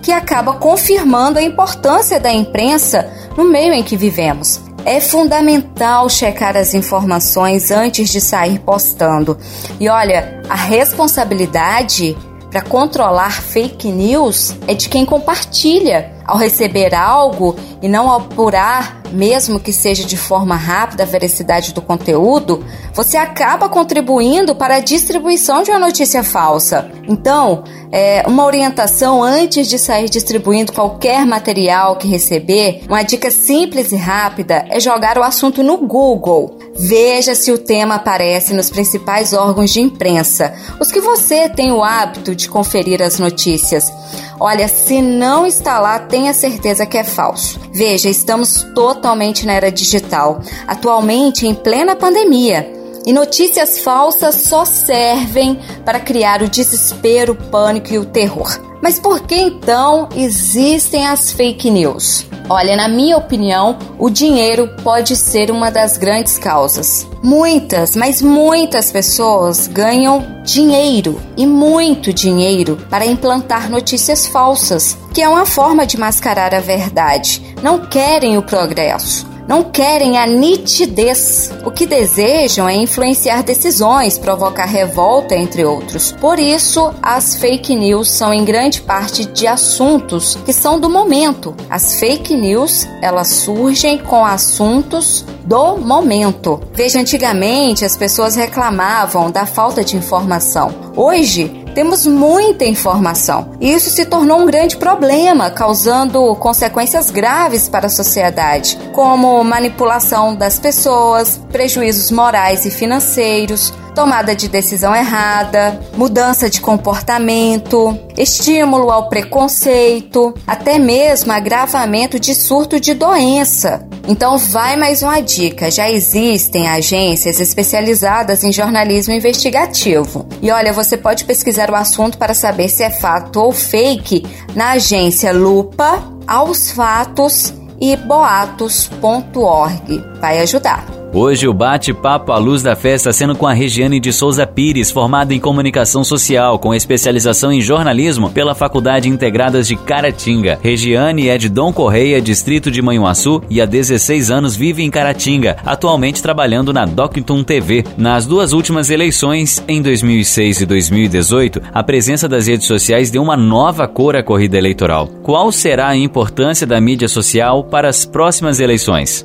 que 0.03 0.13
acaba 0.13 0.55
confirmando 0.55 1.39
a 1.39 1.43
importância 1.43 2.19
da 2.19 2.33
imprensa 2.33 3.11
no 3.37 3.45
meio 3.45 3.73
em 3.73 3.83
que 3.83 3.97
vivemos. 3.97 4.61
É 4.85 5.01
fundamental 5.01 6.09
checar 6.09 6.57
as 6.57 6.73
informações 6.73 7.71
antes 7.71 8.09
de 8.09 8.21
sair 8.21 8.61
postando. 8.61 9.37
E 9.81 9.89
olha, 9.89 10.41
a 10.49 10.55
responsabilidade 10.55 12.17
para 12.51 12.63
controlar 12.63 13.43
fake 13.43 13.89
news 13.89 14.55
é 14.67 14.75
de 14.75 14.89
quem 14.89 15.05
compartilha. 15.05 16.16
Ao 16.27 16.37
receber 16.37 16.95
algo 16.95 17.57
e 17.81 17.89
não 17.89 18.13
apurar, 18.13 19.03
mesmo 19.13 19.61
que 19.61 19.73
seja 19.73 20.05
de 20.05 20.17
forma 20.17 20.57
rápida, 20.57 21.05
a 21.05 21.07
veracidade 21.07 21.73
do 21.73 21.81
conteúdo, 21.81 22.65
você 22.93 23.17
acaba 23.17 23.69
contribuindo 23.69 24.55
para 24.55 24.77
a 24.77 24.81
distribuição 24.81 25.63
de 25.63 25.71
uma 25.71 25.79
notícia 25.79 26.25
falsa. 26.25 26.91
Então, 27.09 27.65
é, 27.93 28.25
uma 28.27 28.45
orientação 28.45 29.23
antes 29.23 29.69
de 29.69 29.79
sair 29.79 30.09
distribuindo 30.09 30.73
qualquer 30.73 31.25
material 31.25 31.97
que 31.97 32.09
receber, 32.09 32.83
uma 32.89 33.03
dica 33.03 33.31
simples 33.31 33.93
e 33.93 33.97
rápida 33.97 34.65
é 34.69 34.81
jogar 34.81 35.19
o 35.19 35.23
assunto 35.23 35.63
no 35.63 35.79
Google. 35.79 36.59
Veja 36.79 37.35
se 37.35 37.51
o 37.51 37.59
tema 37.59 37.95
aparece 37.95 38.53
nos 38.53 38.69
principais 38.69 39.33
órgãos 39.33 39.73
de 39.73 39.81
imprensa, 39.81 40.55
os 40.81 40.91
que 40.91 41.01
você 41.01 41.49
tem 41.49 41.73
o 41.73 41.83
hábito 41.83 42.35
de 42.35 42.49
conferir 42.49 43.01
as 43.01 43.19
notícias. 43.19 43.91
Olha, 44.39 44.69
se 44.69 45.01
não 45.01 45.47
está 45.47 45.79
lá, 45.79 45.99
tenha 45.99 46.35
certeza 46.35 46.85
que 46.85 46.99
é 46.99 47.05
falso. 47.05 47.59
Veja, 47.73 48.09
estamos 48.11 48.63
totalmente 48.75 49.47
na 49.47 49.55
era 49.55 49.73
digital, 49.73 50.41
atualmente 50.67 51.47
em 51.47 51.55
plena 51.55 51.97
pandemia. 51.97 52.76
E 53.07 53.13
notícias 53.13 53.79
falsas 53.79 54.35
só 54.35 54.65
servem 54.65 55.61
para 55.85 56.01
criar 56.01 56.43
o 56.43 56.49
desespero, 56.49 57.35
o 57.35 57.37
pânico 57.37 57.95
e 57.95 57.99
o 57.99 58.05
terror. 58.05 58.61
Mas 58.83 58.99
por 58.99 59.21
que 59.21 59.37
então 59.37 60.09
existem 60.17 61.07
as 61.07 61.31
fake 61.31 61.71
news? 61.71 62.27
Olha, 62.49 62.77
na 62.77 62.89
minha 62.89 63.17
opinião, 63.17 63.79
o 63.97 64.11
dinheiro 64.11 64.69
pode 64.83 65.15
ser 65.15 65.53
uma 65.53 65.71
das 65.71 65.97
grandes 65.97 66.37
causas. 66.37 67.07
Muitas, 67.23 67.95
mas 67.95 68.21
muitas 68.21 68.91
pessoas 68.91 69.69
ganham 69.69 70.43
dinheiro 70.45 71.21
e 71.37 71.47
muito 71.47 72.13
dinheiro 72.13 72.77
para 72.91 73.07
implantar 73.07 73.71
notícias 73.71 74.27
falsas, 74.27 74.99
que 75.15 75.23
é 75.23 75.29
uma 75.29 75.47
forma 75.47 75.87
de 75.87 75.97
mascarar 75.97 76.53
a 76.53 76.61
verdade. 76.61 77.55
Não 77.63 77.87
querem 77.87 78.37
o 78.37 78.43
progresso 78.43 79.36
não 79.49 79.63
querem 79.63 80.19
a 80.19 80.27
nitidez. 80.27 81.53
O 81.65 81.71
que 81.71 81.87
desejam 81.87 82.69
é 82.69 82.75
influenciar 82.75 83.43
decisões, 83.43 84.19
provocar 84.19 84.65
revolta, 84.65 85.35
entre 85.35 85.65
outros. 85.65 86.13
Por 86.13 86.39
isso, 86.39 86.93
as 87.03 87.37
fake 87.37 87.75
news 87.75 88.11
são 88.11 88.33
em 88.33 88.45
grande 88.45 88.81
parte 88.81 89.25
de 89.25 89.47
assuntos 89.47 90.37
que 90.45 90.53
são 90.53 90.81
do 90.81 90.91
momento. 90.91 91.55
As 91.71 91.99
fake 92.01 92.37
news, 92.37 92.87
elas 93.01 93.29
surgem 93.29 93.99
com 93.99 94.25
assuntos 94.25 95.25
do 95.45 95.77
momento. 95.77 96.61
Veja, 96.73 97.01
antigamente 97.01 97.85
as 97.85 97.97
pessoas 97.97 98.35
reclamavam 98.35 99.31
da 99.31 99.47
falta 99.47 99.85
de 99.85 99.97
informação. 99.97 100.75
Hoje, 100.97 101.66
temos 101.77 102.07
muita 102.07 102.65
informação. 102.65 103.51
E 103.61 103.71
isso 103.71 103.91
se 103.91 104.07
tornou 104.07 104.41
um 104.41 104.47
grande 104.47 104.79
problema, 104.79 105.51
causando 105.51 106.35
consequências 106.37 107.11
graves 107.11 107.69
para 107.69 107.89
a 107.89 107.91
sociedade, 107.91 108.79
como 108.95 109.45
manipulação 109.45 110.35
das 110.35 110.59
pessoas, 110.59 111.39
prejuízos 111.53 112.11
morais 112.11 112.65
e 112.65 112.71
financeiros, 112.71 113.75
tomada 113.97 114.37
de 114.37 114.47
decisão 114.47 114.95
errada, 114.95 115.81
mudança 115.97 116.51
de 116.51 116.61
comportamento, 116.61 117.99
estímulo 118.15 118.91
ao 118.91 119.09
preconceito, 119.09 120.35
até 120.47 120.79
mesmo 120.79 121.33
agravamento 121.33 122.21
de 122.21 122.35
surto 122.35 122.79
de 122.79 122.93
doença. 122.93 123.89
Então, 124.07 124.37
vai 124.37 124.77
mais 124.77 125.03
uma 125.03 125.19
dica: 125.21 125.71
já 125.71 125.91
existem 125.91 126.69
agências 126.69 127.41
especializadas 127.41 128.45
em 128.45 128.53
jornalismo 128.53 129.15
investigativo. 129.15 130.29
E 130.43 130.51
olha, 130.51 130.75
você 130.75 130.99
pode 130.99 131.25
pesquisar 131.25 131.71
o 131.71 131.75
assunto 131.75 132.19
para 132.19 132.35
saber 132.35 132.69
se 132.69 132.83
é 132.83 132.91
fato 132.91 133.41
ou 133.41 133.51
fake 133.51 134.27
na 134.55 134.73
agência 134.73 135.33
Lupa, 135.33 136.05
Aos 136.27 136.71
Fatos 136.71 137.55
e 137.81 137.97
boatos.org. 137.97 140.05
Vai 140.21 140.41
ajudar. 140.41 141.06
Hoje 141.19 141.49
o 141.49 141.55
bate-papo 141.55 142.31
à 142.31 142.37
luz 142.37 142.63
da 142.63 142.77
festa 142.77 143.11
sendo 143.11 143.35
com 143.35 143.47
a 143.47 143.55
Regiane 143.55 143.99
de 143.99 144.13
Souza 144.13 144.47
Pires, 144.47 144.91
formada 144.91 145.33
em 145.33 145.41
comunicação 145.41 146.05
social, 146.05 146.59
com 146.59 146.75
especialização 146.75 147.51
em 147.51 147.63
jornalismo 147.63 148.29
pela 148.29 148.55
Faculdade 148.55 149.09
Integradas 149.09 149.67
de 149.67 149.77
Caratinga. 149.77 150.59
Regiane 150.63 151.29
é 151.29 151.39
de 151.39 151.49
Dom 151.49 151.73
Correia, 151.73 152.21
distrito 152.21 152.71
de 152.71 152.83
Manhuaçu, 152.83 153.43
e 153.49 153.63
há 153.63 153.65
16 153.65 154.31
anos 154.31 154.55
vive 154.55 154.83
em 154.83 154.91
Caratinga, 154.91 155.57
atualmente 155.65 156.21
trabalhando 156.21 156.71
na 156.71 156.85
Docton 156.85 157.43
TV. 157.43 157.83
Nas 157.97 158.27
duas 158.27 158.53
últimas 158.53 158.91
eleições, 158.91 159.65
em 159.67 159.81
2006 159.81 160.61
e 160.61 160.67
2018, 160.67 161.63
a 161.73 161.83
presença 161.83 162.29
das 162.29 162.47
redes 162.47 162.67
sociais 162.67 163.11
deu 163.11 163.23
uma 163.23 163.39
nova 163.39 163.89
cor 163.89 164.17
à 164.17 164.23
corrida 164.23 164.59
eleitoral. 164.59 165.09
Qual 165.23 165.51
será 165.51 165.89
a 165.89 165.97
importância 165.97 166.67
da 166.67 166.79
mídia 166.79 167.09
social 167.09 167.65
para 167.65 167.89
as 167.89 168.05
próximas 168.05 168.61
eleições? 168.61 169.25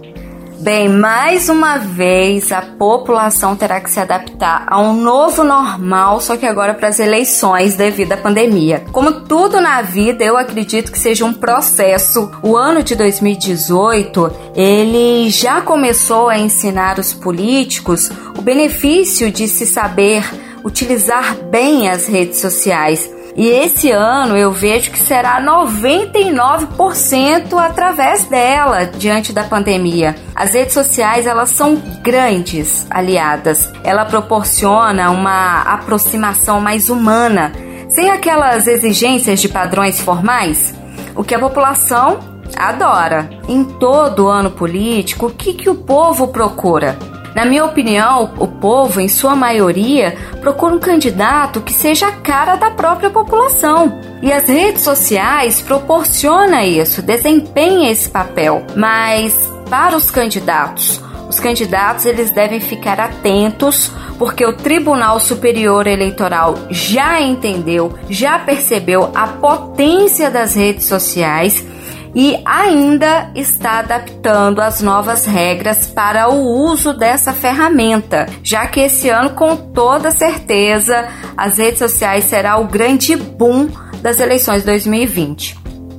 Bem, 0.61 0.87
mais 0.87 1.49
uma 1.49 1.79
vez 1.79 2.51
a 2.51 2.61
população 2.61 3.55
terá 3.55 3.81
que 3.81 3.89
se 3.89 3.99
adaptar 3.99 4.67
a 4.67 4.79
um 4.79 4.93
novo 4.93 5.43
normal, 5.43 6.21
só 6.21 6.37
que 6.37 6.45
agora 6.45 6.75
para 6.75 6.87
as 6.87 6.99
eleições 6.99 7.73
devido 7.73 8.11
à 8.11 8.17
pandemia. 8.17 8.83
Como 8.91 9.21
tudo 9.21 9.59
na 9.59 9.81
vida, 9.81 10.23
eu 10.23 10.37
acredito 10.37 10.91
que 10.91 10.99
seja 10.99 11.25
um 11.25 11.33
processo. 11.33 12.29
O 12.43 12.55
ano 12.55 12.83
de 12.83 12.93
2018, 12.93 14.31
ele 14.55 15.31
já 15.31 15.61
começou 15.61 16.29
a 16.29 16.37
ensinar 16.37 16.99
os 16.99 17.11
políticos 17.11 18.11
o 18.37 18.41
benefício 18.43 19.31
de 19.31 19.47
se 19.47 19.65
saber 19.65 20.23
utilizar 20.63 21.37
bem 21.49 21.89
as 21.89 22.05
redes 22.05 22.39
sociais 22.39 23.09
e 23.35 23.47
esse 23.47 23.91
ano 23.91 24.37
eu 24.37 24.51
vejo 24.51 24.91
que 24.91 24.99
será 24.99 25.41
99% 25.41 27.57
através 27.57 28.25
dela 28.25 28.85
diante 28.85 29.31
da 29.31 29.43
pandemia. 29.43 30.15
As 30.35 30.53
redes 30.53 30.73
sociais, 30.73 31.25
elas 31.25 31.49
são 31.49 31.75
grandes 32.01 32.85
aliadas. 32.89 33.71
Ela 33.83 34.05
proporciona 34.05 35.09
uma 35.11 35.61
aproximação 35.61 36.59
mais 36.59 36.89
humana, 36.89 37.51
sem 37.89 38.09
aquelas 38.09 38.67
exigências 38.67 39.39
de 39.39 39.47
padrões 39.47 39.99
formais, 39.99 40.73
o 41.15 41.23
que 41.23 41.35
a 41.35 41.39
população 41.39 42.19
adora. 42.57 43.29
Em 43.47 43.63
todo 43.63 44.27
ano 44.27 44.51
político, 44.51 45.27
o 45.27 45.31
que, 45.31 45.53
que 45.53 45.69
o 45.69 45.75
povo 45.75 46.27
procura? 46.27 46.97
Na 47.35 47.45
minha 47.45 47.63
opinião, 47.63 48.33
o 48.37 48.47
povo, 48.47 48.99
em 48.99 49.07
sua 49.07 49.35
maioria, 49.35 50.15
procura 50.41 50.75
um 50.75 50.79
candidato 50.79 51.61
que 51.61 51.73
seja 51.73 52.07
a 52.07 52.11
cara 52.11 52.55
da 52.55 52.71
própria 52.71 53.09
população. 53.09 54.01
E 54.21 54.31
as 54.31 54.47
redes 54.47 54.83
sociais 54.83 55.61
proporcionam 55.61 56.61
isso, 56.61 57.01
desempenha 57.01 57.89
esse 57.89 58.09
papel. 58.09 58.63
Mas 58.75 59.33
para 59.69 59.95
os 59.95 60.11
candidatos, 60.11 61.01
os 61.29 61.39
candidatos 61.39 62.05
eles 62.05 62.31
devem 62.31 62.59
ficar 62.59 62.99
atentos, 62.99 63.89
porque 64.19 64.45
o 64.45 64.51
Tribunal 64.51 65.17
Superior 65.17 65.87
Eleitoral 65.87 66.55
já 66.69 67.21
entendeu, 67.21 67.97
já 68.09 68.37
percebeu 68.37 69.09
a 69.15 69.25
potência 69.27 70.29
das 70.29 70.55
redes 70.55 70.85
sociais 70.85 71.65
e 72.13 72.39
ainda 72.45 73.31
está 73.35 73.79
adaptando 73.79 74.59
as 74.59 74.81
novas 74.81 75.25
regras 75.25 75.87
para 75.87 76.29
o 76.29 76.41
uso 76.65 76.93
dessa 76.93 77.33
ferramenta, 77.33 78.27
já 78.43 78.67
que 78.67 78.81
esse 78.81 79.09
ano, 79.09 79.31
com 79.31 79.55
toda 79.55 80.11
certeza, 80.11 81.07
as 81.37 81.57
redes 81.57 81.79
sociais 81.79 82.25
será 82.25 82.57
o 82.57 82.65
grande 82.65 83.15
boom 83.15 83.69
das 84.01 84.19
eleições 84.19 84.63
2020. 84.63 85.57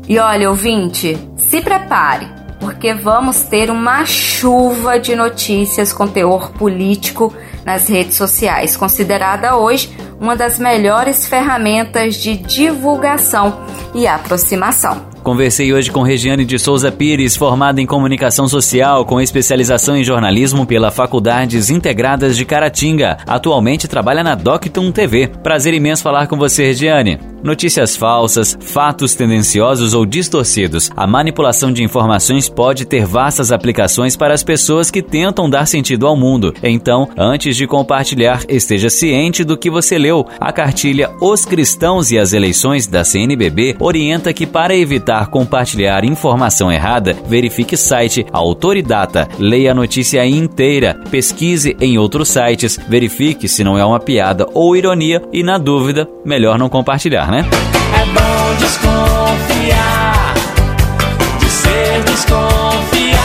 E 0.08 0.18
olha, 0.18 0.50
ouvinte, 0.50 1.16
se 1.36 1.60
prepare, 1.60 2.28
porque 2.60 2.92
vamos 2.92 3.42
ter 3.42 3.70
uma 3.70 4.04
chuva 4.04 4.98
de 4.98 5.16
notícias 5.16 5.92
com 5.92 6.06
teor 6.06 6.52
político 6.52 7.32
nas 7.64 7.88
redes 7.88 8.16
sociais, 8.16 8.76
considerada 8.76 9.56
hoje 9.56 9.96
uma 10.20 10.36
das 10.36 10.58
melhores 10.58 11.26
ferramentas 11.26 12.16
de 12.16 12.36
divulgação 12.36 13.64
e 13.94 14.06
aproximação. 14.06 15.11
Conversei 15.22 15.72
hoje 15.72 15.90
com 15.90 16.02
Regiane 16.02 16.44
de 16.44 16.58
Souza 16.58 16.90
Pires, 16.90 17.36
formada 17.36 17.80
em 17.80 17.86
comunicação 17.86 18.48
social 18.48 19.04
com 19.04 19.20
especialização 19.20 19.96
em 19.96 20.02
jornalismo 20.02 20.66
pela 20.66 20.90
Faculdades 20.90 21.70
Integradas 21.70 22.36
de 22.36 22.44
Caratinga. 22.44 23.18
Atualmente 23.26 23.86
trabalha 23.86 24.24
na 24.24 24.34
Docton 24.34 24.90
TV. 24.90 25.28
Prazer 25.42 25.74
imenso 25.74 26.02
falar 26.02 26.26
com 26.26 26.36
você, 26.36 26.66
Regiane. 26.66 27.31
Notícias 27.42 27.96
falsas, 27.96 28.56
fatos 28.60 29.16
tendenciosos 29.16 29.94
ou 29.94 30.06
distorcidos. 30.06 30.90
A 30.96 31.08
manipulação 31.08 31.72
de 31.72 31.82
informações 31.82 32.48
pode 32.48 32.84
ter 32.84 33.04
vastas 33.04 33.50
aplicações 33.50 34.16
para 34.16 34.32
as 34.32 34.44
pessoas 34.44 34.92
que 34.92 35.02
tentam 35.02 35.50
dar 35.50 35.66
sentido 35.66 36.06
ao 36.06 36.16
mundo. 36.16 36.54
Então, 36.62 37.08
antes 37.18 37.56
de 37.56 37.66
compartilhar, 37.66 38.42
esteja 38.48 38.88
ciente 38.88 39.42
do 39.42 39.56
que 39.56 39.68
você 39.68 39.98
leu. 39.98 40.24
A 40.38 40.52
cartilha 40.52 41.10
Os 41.20 41.44
Cristãos 41.44 42.12
e 42.12 42.18
as 42.18 42.32
Eleições 42.32 42.86
da 42.86 43.02
CNBB 43.02 43.76
orienta 43.80 44.32
que 44.32 44.46
para 44.46 44.76
evitar 44.76 45.26
compartilhar 45.26 46.04
informação 46.04 46.70
errada, 46.70 47.16
verifique 47.26 47.76
site 47.76 48.24
Autoridata, 48.32 49.28
leia 49.38 49.72
a 49.72 49.74
notícia 49.74 50.24
inteira, 50.24 50.94
pesquise 51.10 51.76
em 51.80 51.98
outros 51.98 52.28
sites, 52.28 52.78
verifique 52.88 53.48
se 53.48 53.64
não 53.64 53.76
é 53.76 53.84
uma 53.84 53.98
piada 53.98 54.46
ou 54.54 54.76
ironia 54.76 55.20
e 55.32 55.42
na 55.42 55.58
dúvida, 55.58 56.08
melhor 56.24 56.56
não 56.56 56.68
compartilhar 56.68 57.31
né? 57.32 57.46
É 57.98 58.04
bom 58.04 58.54
desconfiar 58.58 60.34
de 61.40 61.48
ser 61.48 62.02
desconfiado. 62.04 63.22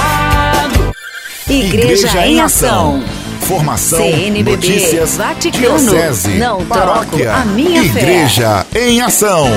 Igreja, 1.50 2.08
Igreja 2.08 2.28
em 2.28 2.40
Ação. 2.40 3.04
Formação, 3.42 4.00
CNBB, 4.00 4.52
notícias, 4.52 5.18
Vaticano, 5.18 5.78
diocese, 5.80 6.38
não 6.38 6.66
paróquia, 6.66 7.34
a 7.34 7.46
minha 7.46 7.82
Igreja 7.82 8.66
fé. 8.70 8.90
em 8.90 9.02
Ação. 9.02 9.48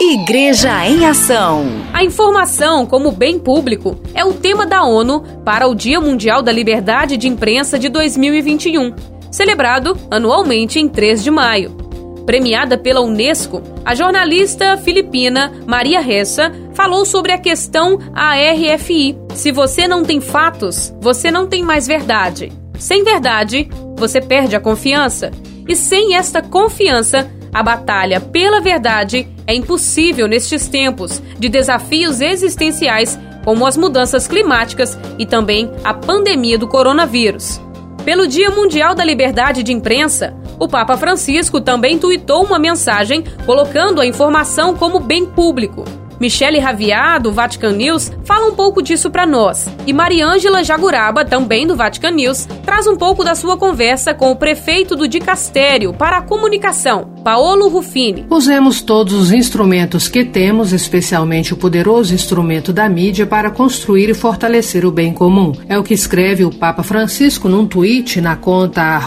Igreja 0.00 0.86
em 0.86 1.04
Ação. 1.06 1.66
A 1.92 2.04
informação 2.04 2.86
como 2.86 3.10
bem 3.10 3.38
público 3.38 3.98
é 4.14 4.24
o 4.24 4.32
tema 4.32 4.64
da 4.66 4.84
ONU 4.84 5.24
para 5.44 5.66
o 5.66 5.74
Dia 5.74 6.00
Mundial 6.00 6.40
da 6.42 6.52
Liberdade 6.52 7.16
de 7.16 7.26
Imprensa 7.28 7.78
de 7.78 7.88
2021, 7.88 8.94
celebrado 9.30 9.96
anualmente 10.08 10.78
em 10.78 10.88
3 10.88 11.24
de 11.24 11.30
maio. 11.30 11.85
Premiada 12.26 12.76
pela 12.76 13.00
Unesco, 13.00 13.62
a 13.84 13.94
jornalista 13.94 14.76
filipina 14.76 15.52
Maria 15.64 16.00
Ressa 16.00 16.52
falou 16.74 17.06
sobre 17.06 17.30
a 17.30 17.38
questão 17.38 18.00
ARFI. 18.12 19.16
Se 19.32 19.52
você 19.52 19.86
não 19.86 20.04
tem 20.04 20.20
fatos, 20.20 20.92
você 21.00 21.30
não 21.30 21.46
tem 21.46 21.62
mais 21.62 21.86
verdade. 21.86 22.52
Sem 22.80 23.04
verdade, 23.04 23.68
você 23.96 24.20
perde 24.20 24.56
a 24.56 24.60
confiança. 24.60 25.30
E 25.68 25.76
sem 25.76 26.16
esta 26.16 26.42
confiança, 26.42 27.30
a 27.54 27.62
batalha 27.62 28.20
pela 28.20 28.60
verdade 28.60 29.28
é 29.46 29.54
impossível 29.54 30.26
nestes 30.26 30.68
tempos 30.68 31.22
de 31.38 31.48
desafios 31.48 32.20
existenciais 32.20 33.16
como 33.44 33.64
as 33.64 33.76
mudanças 33.76 34.26
climáticas 34.26 34.98
e 35.16 35.24
também 35.24 35.70
a 35.84 35.94
pandemia 35.94 36.58
do 36.58 36.66
coronavírus. 36.66 37.60
Pelo 38.04 38.26
Dia 38.26 38.50
Mundial 38.50 38.94
da 38.94 39.04
Liberdade 39.04 39.62
de 39.62 39.72
Imprensa, 39.72 40.36
o 40.58 40.68
Papa 40.68 40.96
Francisco 40.96 41.60
também 41.60 41.98
tuitou 41.98 42.44
uma 42.44 42.58
mensagem 42.58 43.22
colocando 43.44 44.00
a 44.00 44.06
informação 44.06 44.74
como 44.74 45.00
bem 45.00 45.26
público. 45.26 45.84
Michele 46.20 46.58
Raviar, 46.58 47.20
do 47.20 47.32
Vatican 47.32 47.72
News, 47.72 48.10
fala 48.24 48.46
um 48.46 48.54
pouco 48.54 48.82
disso 48.82 49.10
para 49.10 49.26
nós. 49.26 49.66
E 49.86 49.92
Mariângela 49.92 50.64
Jaguraba, 50.64 51.24
também 51.24 51.66
do 51.66 51.76
Vatican 51.76 52.12
News, 52.12 52.46
traz 52.64 52.86
um 52.86 52.96
pouco 52.96 53.24
da 53.24 53.34
sua 53.34 53.56
conversa 53.56 54.14
com 54.14 54.30
o 54.30 54.36
prefeito 54.36 54.96
do 54.96 55.08
Dicastério 55.08 55.92
para 55.92 56.18
a 56.18 56.22
comunicação, 56.22 57.08
Paolo 57.22 57.68
Ruffini. 57.68 58.26
Usemos 58.30 58.80
todos 58.80 59.12
os 59.14 59.32
instrumentos 59.32 60.08
que 60.08 60.24
temos, 60.24 60.72
especialmente 60.72 61.52
o 61.52 61.56
poderoso 61.56 62.14
instrumento 62.14 62.72
da 62.72 62.88
mídia, 62.88 63.26
para 63.26 63.50
construir 63.50 64.08
e 64.08 64.14
fortalecer 64.14 64.84
o 64.84 64.90
bem 64.90 65.12
comum. 65.12 65.52
É 65.68 65.78
o 65.78 65.82
que 65.82 65.94
escreve 65.94 66.44
o 66.44 66.50
Papa 66.50 66.82
Francisco 66.82 67.48
num 67.48 67.66
tweet 67.66 68.20
na 68.20 68.36
conta 68.36 69.00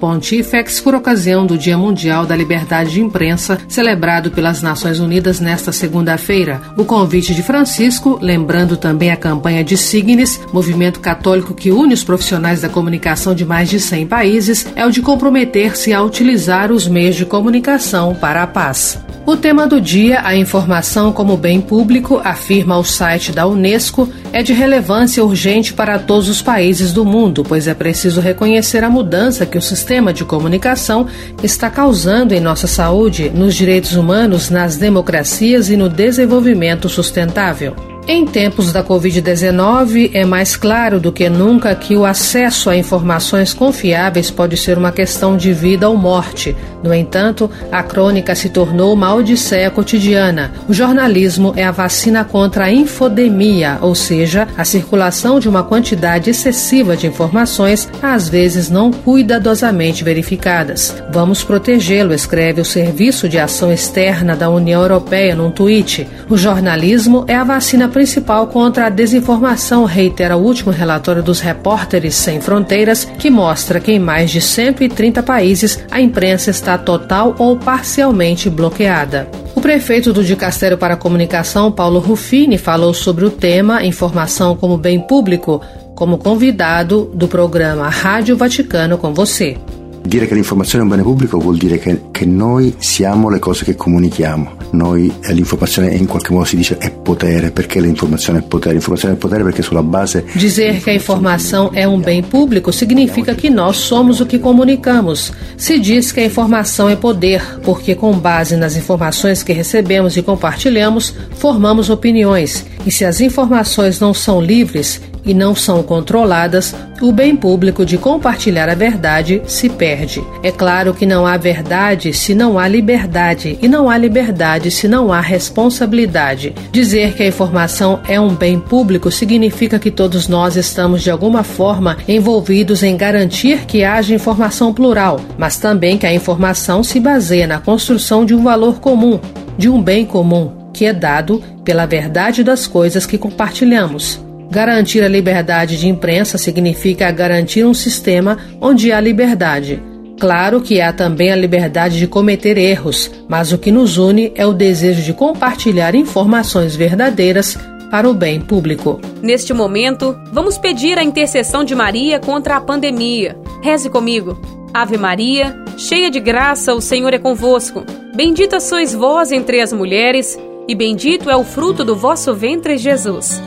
Pontifex 0.00 0.80
por 0.80 0.94
ocasião 0.94 1.46
do 1.46 1.56
Dia 1.56 1.78
Mundial 1.78 2.26
da 2.26 2.36
Liberdade 2.36 2.90
de 2.90 3.00
Imprensa, 3.00 3.58
celebrado 3.68 4.30
pelas 4.30 4.62
Nações 4.62 4.98
Unidas 4.98 5.40
nesta 5.40 5.72
segunda-feira. 5.72 6.49
O 6.76 6.84
convite 6.84 7.34
de 7.34 7.42
Francisco, 7.42 8.18
lembrando 8.20 8.76
também 8.76 9.10
a 9.10 9.16
campanha 9.16 9.62
de 9.62 9.76
Signes, 9.76 10.40
movimento 10.52 11.00
católico 11.00 11.54
que 11.54 11.70
une 11.70 11.94
os 11.94 12.04
profissionais 12.04 12.60
da 12.60 12.68
comunicação 12.68 13.34
de 13.34 13.44
mais 13.44 13.68
de 13.68 13.78
100 13.78 14.06
países, 14.06 14.66
é 14.74 14.86
o 14.86 14.90
de 14.90 15.02
comprometer-se 15.02 15.92
a 15.92 16.02
utilizar 16.02 16.72
os 16.72 16.88
meios 16.88 17.16
de 17.16 17.24
comunicação 17.24 18.14
para 18.14 18.42
a 18.42 18.46
paz. 18.46 18.98
O 19.26 19.36
tema 19.36 19.66
do 19.66 19.80
dia, 19.80 20.22
a 20.24 20.34
informação 20.34 21.12
como 21.12 21.36
bem 21.36 21.60
público, 21.60 22.20
afirma 22.24 22.78
o 22.78 22.82
site 22.82 23.30
da 23.30 23.46
Unesco, 23.46 24.08
é 24.32 24.42
de 24.42 24.52
relevância 24.52 25.24
urgente 25.24 25.72
para 25.74 25.98
todos 25.98 26.28
os 26.28 26.40
países 26.40 26.92
do 26.92 27.04
mundo, 27.04 27.44
pois 27.46 27.68
é 27.68 27.74
preciso 27.74 28.20
reconhecer 28.20 28.82
a 28.82 28.90
mudança 28.90 29.44
que 29.44 29.58
o 29.58 29.62
sistema 29.62 30.12
de 30.12 30.24
comunicação 30.24 31.06
está 31.42 31.68
causando 31.68 32.34
em 32.34 32.40
nossa 32.40 32.66
saúde, 32.66 33.30
nos 33.32 33.54
direitos 33.54 33.94
humanos, 33.94 34.50
nas 34.50 34.76
democracias 34.76 35.68
e 35.68 35.76
no 35.76 35.88
desenvolvimento 35.88 36.39
sustentável. 36.88 37.89
Em 38.12 38.26
tempos 38.26 38.72
da 38.72 38.82
Covid-19, 38.82 40.10
é 40.12 40.24
mais 40.24 40.56
claro 40.56 40.98
do 40.98 41.12
que 41.12 41.30
nunca 41.30 41.72
que 41.76 41.94
o 41.94 42.04
acesso 42.04 42.68
a 42.68 42.76
informações 42.76 43.54
confiáveis 43.54 44.32
pode 44.32 44.56
ser 44.56 44.76
uma 44.76 44.90
questão 44.90 45.36
de 45.36 45.52
vida 45.52 45.88
ou 45.88 45.96
morte. 45.96 46.56
No 46.82 46.92
entanto, 46.92 47.48
a 47.70 47.84
crônica 47.84 48.34
se 48.34 48.48
tornou 48.48 48.94
uma 48.94 49.14
odisseia 49.14 49.70
cotidiana. 49.70 50.50
O 50.68 50.72
jornalismo 50.72 51.52
é 51.56 51.62
a 51.62 51.70
vacina 51.70 52.24
contra 52.24 52.64
a 52.64 52.72
infodemia, 52.72 53.78
ou 53.80 53.94
seja, 53.94 54.48
a 54.56 54.64
circulação 54.64 55.38
de 55.38 55.48
uma 55.48 55.62
quantidade 55.62 56.30
excessiva 56.30 56.96
de 56.96 57.06
informações, 57.06 57.88
às 58.02 58.28
vezes 58.28 58.68
não 58.68 58.90
cuidadosamente 58.90 60.02
verificadas. 60.02 61.00
Vamos 61.12 61.44
protegê-lo, 61.44 62.12
escreve 62.12 62.60
o 62.60 62.64
Serviço 62.64 63.28
de 63.28 63.38
Ação 63.38 63.72
Externa 63.72 64.34
da 64.34 64.50
União 64.50 64.82
Europeia 64.82 65.36
num 65.36 65.52
tweet. 65.52 66.08
O 66.28 66.36
jornalismo 66.36 67.24
é 67.28 67.36
a 67.36 67.44
vacina 67.44 67.88
principal 68.00 68.46
contra 68.46 68.86
a 68.86 68.88
desinformação, 68.88 69.84
reitera 69.84 70.34
o 70.34 70.42
último 70.42 70.72
relatório 70.72 71.22
dos 71.22 71.38
Repórteres 71.38 72.14
Sem 72.14 72.40
Fronteiras, 72.40 73.04
que 73.04 73.28
mostra 73.28 73.78
que 73.78 73.92
em 73.92 73.98
mais 73.98 74.30
de 74.30 74.40
130 74.40 75.22
países 75.22 75.78
a 75.90 76.00
imprensa 76.00 76.48
está 76.50 76.78
total 76.78 77.34
ou 77.38 77.58
parcialmente 77.58 78.48
bloqueada. 78.48 79.28
O 79.54 79.60
prefeito 79.60 80.14
do 80.14 80.24
Dicastério 80.24 80.78
para 80.78 80.94
a 80.94 80.96
Comunicação, 80.96 81.70
Paulo 81.70 81.98
Ruffini, 81.98 82.56
falou 82.56 82.94
sobre 82.94 83.26
o 83.26 83.30
tema 83.30 83.84
Informação 83.84 84.56
como 84.56 84.78
Bem 84.78 84.98
Público, 84.98 85.60
como 85.94 86.16
convidado 86.16 87.10
do 87.12 87.28
programa 87.28 87.90
Rádio 87.90 88.34
Vaticano 88.34 88.96
com 88.96 89.12
você. 89.12 89.58
Dire 90.02 90.26
che 90.26 90.34
l'informazione 90.34 90.82
è 90.82 90.86
un 90.86 90.90
bene 90.90 91.02
pubblico 91.02 91.38
vuol 91.38 91.56
dire 91.56 91.78
che, 91.78 92.02
che 92.10 92.24
noi 92.24 92.74
siamo 92.78 93.28
le 93.28 93.38
cose 93.38 93.64
che 93.64 93.76
comunichiamo. 93.76 94.56
Noi, 94.72 95.12
eh, 95.20 95.32
l'informazione 95.32 95.94
in 95.94 96.06
qualche 96.06 96.32
modo 96.32 96.44
si 96.44 96.56
dice 96.56 96.78
è 96.78 96.90
potere, 96.90 97.50
perché 97.50 97.80
l'informazione 97.80 98.40
è 98.40 98.42
potere? 98.42 98.72
L'informazione 98.72 99.14
è 99.14 99.16
potere 99.18 99.44
perché 99.44 99.62
sulla 99.62 99.82
base... 99.82 100.24
Dizer 100.34 100.82
que 100.82 100.90
a 100.90 100.94
informação 100.94 101.70
é 101.74 101.86
um 101.86 102.00
bem 102.00 102.22
público 102.22 102.72
significa 102.72 103.34
que 103.34 103.50
nós 103.50 103.76
somos 103.76 104.20
o 104.20 104.26
que 104.26 104.38
comunicamos. 104.38 105.32
Se 105.56 105.78
diz 105.78 106.12
que 106.12 106.20
a 106.20 106.24
informação 106.24 106.88
é 106.88 106.96
poder, 106.96 107.60
porque 107.62 107.94
com 107.94 108.12
base 108.18 108.56
nas 108.56 108.76
informações 108.76 109.42
que 109.42 109.52
recebemos 109.52 110.16
e 110.16 110.22
compartilhamos, 110.22 111.14
formamos 111.36 111.90
opiniões. 111.90 112.64
E 112.86 112.90
se 112.90 113.04
as 113.04 113.20
informações 113.20 114.00
não 114.00 114.14
são 114.14 114.40
livres, 114.40 115.00
e 115.24 115.34
não 115.34 115.54
são 115.54 115.82
controladas, 115.82 116.74
o 117.00 117.12
bem 117.12 117.34
público 117.34 117.84
de 117.84 117.96
compartilhar 117.96 118.68
a 118.68 118.74
verdade 118.74 119.40
se 119.46 119.68
perde. 119.68 120.22
É 120.42 120.52
claro 120.52 120.92
que 120.92 121.06
não 121.06 121.26
há 121.26 121.36
verdade 121.36 122.12
se 122.12 122.34
não 122.34 122.58
há 122.58 122.68
liberdade, 122.68 123.58
e 123.62 123.68
não 123.68 123.88
há 123.88 123.96
liberdade 123.96 124.70
se 124.70 124.86
não 124.86 125.12
há 125.12 125.20
responsabilidade. 125.20 126.54
Dizer 126.70 127.14
que 127.14 127.22
a 127.22 127.26
informação 127.26 128.00
é 128.06 128.20
um 128.20 128.34
bem 128.34 128.60
público 128.60 129.10
significa 129.10 129.78
que 129.78 129.90
todos 129.90 130.28
nós 130.28 130.56
estamos 130.56 131.02
de 131.02 131.10
alguma 131.10 131.42
forma 131.42 131.96
envolvidos 132.06 132.82
em 132.82 132.96
garantir 132.96 133.64
que 133.66 133.82
haja 133.82 134.14
informação 134.14 134.72
plural, 134.72 135.20
mas 135.38 135.56
também 135.56 135.96
que 135.96 136.06
a 136.06 136.12
informação 136.12 136.84
se 136.84 137.00
baseia 137.00 137.46
na 137.46 137.58
construção 137.58 138.24
de 138.24 138.34
um 138.34 138.42
valor 138.42 138.80
comum, 138.80 139.18
de 139.56 139.68
um 139.68 139.82
bem 139.82 140.04
comum, 140.04 140.52
que 140.72 140.84
é 140.84 140.92
dado 140.92 141.42
pela 141.64 141.86
verdade 141.86 142.44
das 142.44 142.66
coisas 142.66 143.06
que 143.06 143.18
compartilhamos. 143.18 144.29
Garantir 144.50 145.04
a 145.04 145.08
liberdade 145.08 145.78
de 145.78 145.88
imprensa 145.88 146.36
significa 146.36 147.08
garantir 147.12 147.64
um 147.64 147.72
sistema 147.72 148.36
onde 148.60 148.90
há 148.90 149.00
liberdade. 149.00 149.80
Claro 150.18 150.60
que 150.60 150.80
há 150.80 150.92
também 150.92 151.30
a 151.30 151.36
liberdade 151.36 151.98
de 151.98 152.08
cometer 152.08 152.58
erros, 152.58 153.10
mas 153.28 153.52
o 153.52 153.58
que 153.58 153.70
nos 153.70 153.96
une 153.96 154.32
é 154.34 154.44
o 154.44 154.52
desejo 154.52 155.02
de 155.02 155.14
compartilhar 155.14 155.94
informações 155.94 156.74
verdadeiras 156.74 157.56
para 157.92 158.10
o 158.10 158.12
bem 158.12 158.40
público. 158.40 159.00
Neste 159.22 159.54
momento, 159.54 160.18
vamos 160.32 160.58
pedir 160.58 160.98
a 160.98 161.04
intercessão 161.04 161.62
de 161.62 161.74
Maria 161.74 162.18
contra 162.18 162.56
a 162.56 162.60
pandemia. 162.60 163.36
Reze 163.62 163.88
comigo. 163.88 164.36
Ave 164.74 164.98
Maria, 164.98 165.56
cheia 165.78 166.10
de 166.10 166.18
graça, 166.18 166.74
o 166.74 166.80
Senhor 166.80 167.14
é 167.14 167.18
convosco. 167.18 167.84
Bendita 168.14 168.58
sois 168.58 168.92
vós 168.92 169.30
entre 169.30 169.60
as 169.60 169.72
mulheres, 169.72 170.36
e 170.68 170.74
bendito 170.74 171.30
é 171.30 171.36
o 171.36 171.44
fruto 171.44 171.84
do 171.84 171.96
vosso 171.96 172.34
ventre, 172.34 172.76
Jesus. 172.76 173.40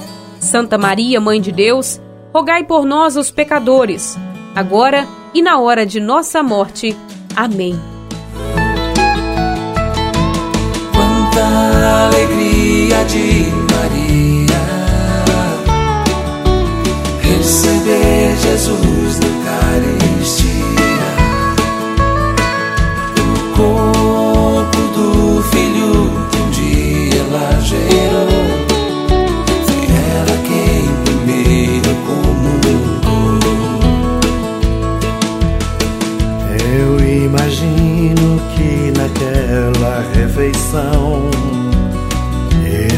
Santa 0.44 0.78
Maria, 0.78 1.20
Mãe 1.20 1.42
de 1.42 1.52
Deus, 1.52 2.02
rogai 2.34 2.64
por 2.64 2.86
nós, 2.86 3.16
os 3.16 3.32
pecadores, 3.32 4.18
agora 4.54 5.08
e 5.34 5.42
na 5.42 5.58
hora 5.60 5.86
de 5.86 6.00
nossa 6.00 6.44
morte. 6.44 6.96
Amém. 7.36 7.80
Quanta 10.94 12.08
alegria 12.08 13.04
de 13.06 13.48
Maria 13.74 14.44
receber 17.22 18.36
Jesus 18.38 19.20
no 19.20 19.43
refeição 40.74 41.30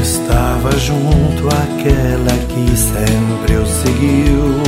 estava 0.01 0.71
junto 0.77 1.47
àquela 1.47 2.31
que 2.47 2.77
sempre 2.77 3.55
o 3.55 3.65
seguiu. 3.65 4.63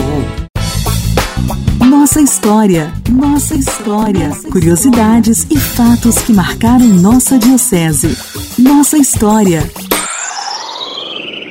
Nossa 1.88 2.20
história, 2.22 2.92
nossa 3.10 3.56
história, 3.56 4.32
curiosidades 4.52 5.48
e 5.50 5.58
fatos 5.58 6.18
que 6.20 6.34
marcaram 6.34 6.86
nossa 6.86 7.38
diocese. 7.38 8.18
Nossa 8.60 8.98
história. 8.98 9.64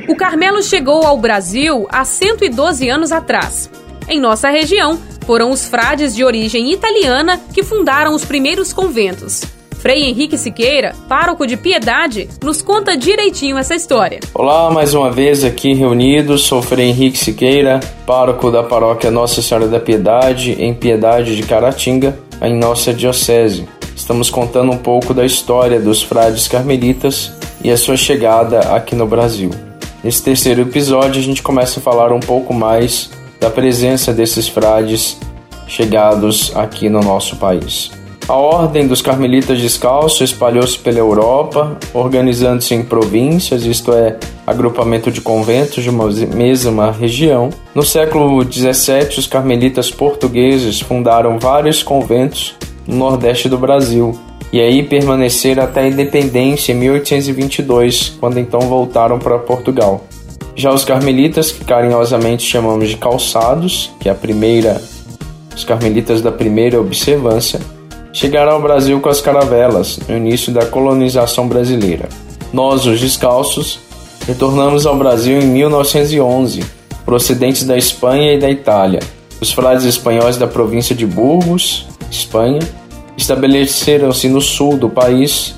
O 0.08 0.14
Carmelo 0.14 0.62
chegou 0.62 1.04
ao 1.04 1.18
Brasil 1.18 1.86
há 1.90 2.04
112 2.04 2.88
anos 2.88 3.12
atrás. 3.12 3.70
Em 4.08 4.20
nossa 4.20 4.50
região, 4.50 4.98
foram 5.24 5.50
os 5.50 5.66
frades 5.66 6.14
de 6.14 6.22
origem 6.22 6.72
italiana 6.72 7.40
que 7.52 7.62
fundaram 7.62 8.14
os 8.14 8.24
primeiros 8.24 8.72
conventos. 8.72 9.55
Frei 9.86 10.02
Henrique 10.02 10.36
Siqueira, 10.36 10.96
pároco 11.08 11.46
de 11.46 11.56
Piedade, 11.56 12.28
nos 12.42 12.60
conta 12.60 12.96
direitinho 12.96 13.56
essa 13.56 13.72
história. 13.72 14.18
Olá, 14.34 14.68
mais 14.68 14.94
uma 14.94 15.12
vez 15.12 15.44
aqui 15.44 15.74
reunidos, 15.74 16.42
sou 16.42 16.60
Frei 16.60 16.88
Henrique 16.88 17.16
Siqueira, 17.16 17.78
pároco 18.04 18.50
da 18.50 18.64
paróquia 18.64 19.12
Nossa 19.12 19.40
Senhora 19.40 19.68
da 19.68 19.78
Piedade, 19.78 20.60
em 20.60 20.74
Piedade 20.74 21.36
de 21.36 21.44
Caratinga, 21.44 22.18
em 22.42 22.58
nossa 22.58 22.92
diocese. 22.92 23.68
Estamos 23.94 24.28
contando 24.28 24.72
um 24.72 24.76
pouco 24.76 25.14
da 25.14 25.24
história 25.24 25.78
dos 25.78 26.02
frades 26.02 26.48
carmelitas 26.48 27.30
e 27.62 27.70
a 27.70 27.76
sua 27.76 27.96
chegada 27.96 28.58
aqui 28.74 28.96
no 28.96 29.06
Brasil. 29.06 29.50
Nesse 30.02 30.20
terceiro 30.20 30.62
episódio, 30.62 31.20
a 31.20 31.24
gente 31.24 31.44
começa 31.44 31.78
a 31.78 31.82
falar 31.84 32.12
um 32.12 32.18
pouco 32.18 32.52
mais 32.52 33.08
da 33.38 33.50
presença 33.50 34.12
desses 34.12 34.48
frades 34.48 35.16
chegados 35.68 36.50
aqui 36.56 36.88
no 36.88 36.98
nosso 36.98 37.36
país. 37.36 37.92
A 38.28 38.34
Ordem 38.34 38.88
dos 38.88 39.00
Carmelitas 39.00 39.60
Descalços 39.60 40.20
espalhou-se 40.20 40.76
pela 40.76 40.98
Europa, 40.98 41.78
organizando-se 41.94 42.74
em 42.74 42.82
províncias, 42.82 43.64
isto 43.64 43.92
é, 43.92 44.16
agrupamento 44.44 45.12
de 45.12 45.20
conventos 45.20 45.84
de 45.84 45.88
uma 45.88 46.08
mesma 46.34 46.90
região. 46.90 47.50
No 47.72 47.84
século 47.84 48.42
XVII, 48.42 49.16
os 49.16 49.28
carmelitas 49.28 49.92
portugueses 49.92 50.80
fundaram 50.80 51.38
vários 51.38 51.84
conventos 51.84 52.56
no 52.84 52.96
nordeste 52.96 53.48
do 53.48 53.58
Brasil, 53.58 54.18
e 54.52 54.60
aí 54.60 54.82
permaneceram 54.82 55.62
até 55.62 55.82
a 55.82 55.88
independência 55.88 56.72
em 56.72 56.76
1822, 56.76 58.16
quando 58.18 58.40
então 58.40 58.58
voltaram 58.62 59.20
para 59.20 59.38
Portugal. 59.38 60.04
Já 60.56 60.72
os 60.72 60.84
carmelitas, 60.84 61.52
que 61.52 61.64
carinhosamente 61.64 62.42
chamamos 62.42 62.88
de 62.88 62.96
calçados, 62.96 63.92
que 64.00 64.08
é 64.08 64.12
a 64.12 64.16
primeira, 64.16 64.82
os 65.54 65.62
carmelitas 65.62 66.20
da 66.20 66.32
primeira 66.32 66.80
observância, 66.80 67.60
chegaram 68.16 68.52
ao 68.52 68.62
Brasil 68.62 68.98
com 68.98 69.10
as 69.10 69.20
caravelas 69.20 69.98
no 70.08 70.16
início 70.16 70.50
da 70.50 70.64
colonização 70.64 71.46
brasileira. 71.46 72.08
Nós, 72.50 72.86
os 72.86 72.98
descalços, 72.98 73.78
retornamos 74.26 74.86
ao 74.86 74.96
Brasil 74.96 75.38
em 75.38 75.44
1911, 75.44 76.64
procedentes 77.04 77.64
da 77.64 77.76
Espanha 77.76 78.32
e 78.32 78.38
da 78.38 78.50
Itália. 78.50 79.00
Os 79.38 79.52
frades 79.52 79.84
espanhóis 79.84 80.38
da 80.38 80.46
província 80.46 80.96
de 80.96 81.04
Burgos, 81.04 81.86
Espanha, 82.10 82.60
estabeleceram-se 83.18 84.30
no 84.30 84.40
sul 84.40 84.78
do 84.78 84.88
país, 84.88 85.54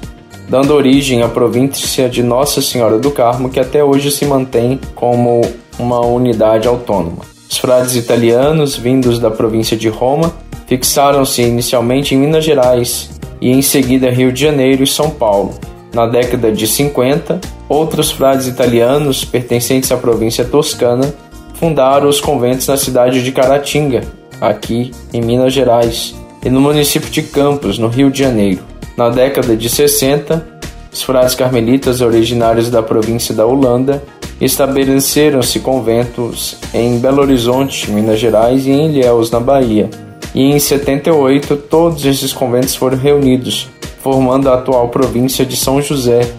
dando 0.49 0.75
origem 0.75 1.23
à 1.23 1.29
província 1.29 2.09
de 2.09 2.25
Nossa 2.25 2.61
Senhora 2.61 2.99
do 2.99 3.13
Carmo, 3.13 3.51
que 3.51 3.61
até 3.61 3.85
hoje 3.85 4.11
se 4.11 4.25
mantém 4.25 4.81
como 4.97 5.43
uma 5.79 6.05
unidade 6.05 6.67
autônoma. 6.67 7.23
Os 7.49 7.57
frades 7.57 7.95
italianos, 7.95 8.75
vindos 8.75 9.21
da 9.21 9.31
província 9.31 9.77
de 9.77 9.89
Roma, 9.89 10.35
fixaram-se 10.69 11.43
inicialmente 11.43 12.15
em 12.15 12.19
Minas 12.19 12.45
Gerais 12.45 13.11
e 13.41 13.51
em 13.51 13.63
seguida 13.63 14.11
Rio 14.11 14.31
de 14.31 14.43
Janeiro 14.43 14.85
e 14.85 14.87
São 14.87 15.11
Paulo. 15.11 15.55
Na 15.93 16.07
década 16.07 16.53
de 16.53 16.67
50, 16.67 17.41
outros 17.69 18.11
frades 18.11 18.47
italianos 18.47 19.25
pertencentes 19.25 19.91
à 19.91 19.97
província 19.97 20.45
toscana 20.45 21.13
fundaram 21.55 22.09
os 22.09 22.21
conventos 22.21 22.67
na 22.67 22.77
cidade 22.77 23.25
de 23.25 23.33
Caratinga, 23.33 24.03
aqui 24.41 24.93
em 25.13 25.21
Minas 25.21 25.53
Gerais, 25.53 26.15
e 26.45 26.51
no 26.51 26.61
município 26.61 27.11
de 27.11 27.23
Campos, 27.23 27.79
no 27.79 27.89
Rio 27.89 28.11
de 28.11 28.19
Janeiro. 28.19 28.61
Na 28.97 29.09
década 29.09 29.57
de 29.57 29.69
60, 29.69 30.47
os 30.93 31.03
frades 31.03 31.35
carmelitas 31.35 32.01
originários 32.01 32.71
da 32.71 32.83
província 32.83 33.35
da 33.35 33.47
Holanda 33.47 34.03
estabeleceram-se 34.41 35.59
conventos 35.61 36.57
em 36.73 36.99
Belo 36.99 37.23
Horizonte, 37.23 37.91
Minas 37.91 38.21
Gerais 38.21 38.67
e 38.67 38.71
em 38.71 38.91
Ilhéus, 38.91 39.31
na 39.31 39.41
Bahia. 39.41 39.91
E 40.35 40.43
em 40.43 40.59
78, 40.59 41.57
todos 41.57 42.05
esses 42.05 42.33
conventos 42.33 42.75
foram 42.75 42.97
reunidos, 42.97 43.69
formando 44.03 44.49
a 44.51 44.55
atual 44.55 44.89
província 44.89 45.45
de 45.45 45.57
São 45.57 45.81
José, 45.81 46.31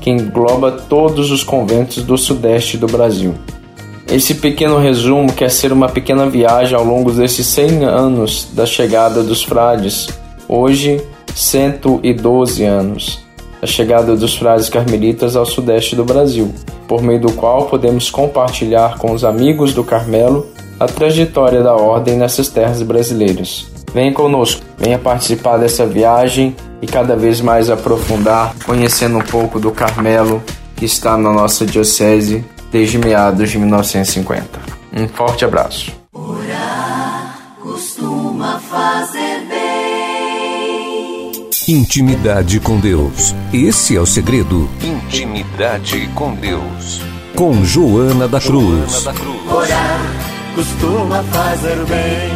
que 0.00 0.10
engloba 0.10 0.70
todos 0.72 1.30
os 1.30 1.42
conventos 1.42 2.02
do 2.02 2.16
sudeste 2.16 2.76
do 2.76 2.86
Brasil. 2.86 3.34
Esse 4.06 4.34
pequeno 4.34 4.78
resumo 4.78 5.32
quer 5.32 5.50
ser 5.50 5.72
uma 5.72 5.88
pequena 5.88 6.28
viagem 6.28 6.76
ao 6.76 6.84
longo 6.84 7.10
desses 7.10 7.46
100 7.46 7.84
anos 7.84 8.48
da 8.52 8.66
chegada 8.66 9.22
dos 9.22 9.42
frades, 9.42 10.08
hoje 10.46 11.02
112 11.34 12.64
anos, 12.64 13.24
da 13.60 13.66
chegada 13.66 14.14
dos 14.14 14.36
frades 14.36 14.68
carmelitas 14.68 15.36
ao 15.36 15.46
sudeste 15.46 15.96
do 15.96 16.04
Brasil, 16.04 16.52
por 16.86 17.02
meio 17.02 17.20
do 17.20 17.32
qual 17.32 17.64
podemos 17.64 18.10
compartilhar 18.10 18.98
com 18.98 19.10
os 19.12 19.24
amigos 19.24 19.72
do 19.72 19.82
Carmelo 19.82 20.46
a 20.84 20.86
trajetória 20.86 21.62
da 21.62 21.74
ordem 21.74 22.16
nessas 22.16 22.48
terras 22.48 22.82
brasileiras. 22.82 23.66
Venha 23.92 24.12
conosco, 24.12 24.62
venha 24.76 24.98
participar 24.98 25.56
dessa 25.56 25.86
viagem 25.86 26.54
e 26.82 26.86
cada 26.86 27.16
vez 27.16 27.40
mais 27.40 27.70
aprofundar, 27.70 28.54
conhecendo 28.66 29.18
um 29.18 29.22
pouco 29.22 29.58
do 29.58 29.70
Carmelo 29.70 30.42
que 30.76 30.84
está 30.84 31.16
na 31.16 31.32
nossa 31.32 31.64
diocese 31.64 32.44
desde 32.70 32.98
meados 32.98 33.50
de 33.50 33.58
1950. 33.58 34.60
Um 34.92 35.08
forte 35.08 35.44
abraço. 35.44 35.92
Orar 36.12 37.38
costuma 37.62 38.58
fazer 38.58 39.46
bem. 39.48 39.54
Intimidade 41.68 42.60
com 42.60 42.78
Deus. 42.78 43.34
Esse 43.52 43.96
é 43.96 44.00
o 44.00 44.06
segredo. 44.06 44.68
Intimidade 44.82 46.08
com 46.14 46.34
Deus. 46.34 47.00
Com 47.34 47.64
Joana 47.64 48.28
da 48.28 48.40
Cruz. 48.40 49.06
Orar 49.48 50.23
costuma 50.54 51.22
fazer 51.24 51.76
bem. 51.86 52.30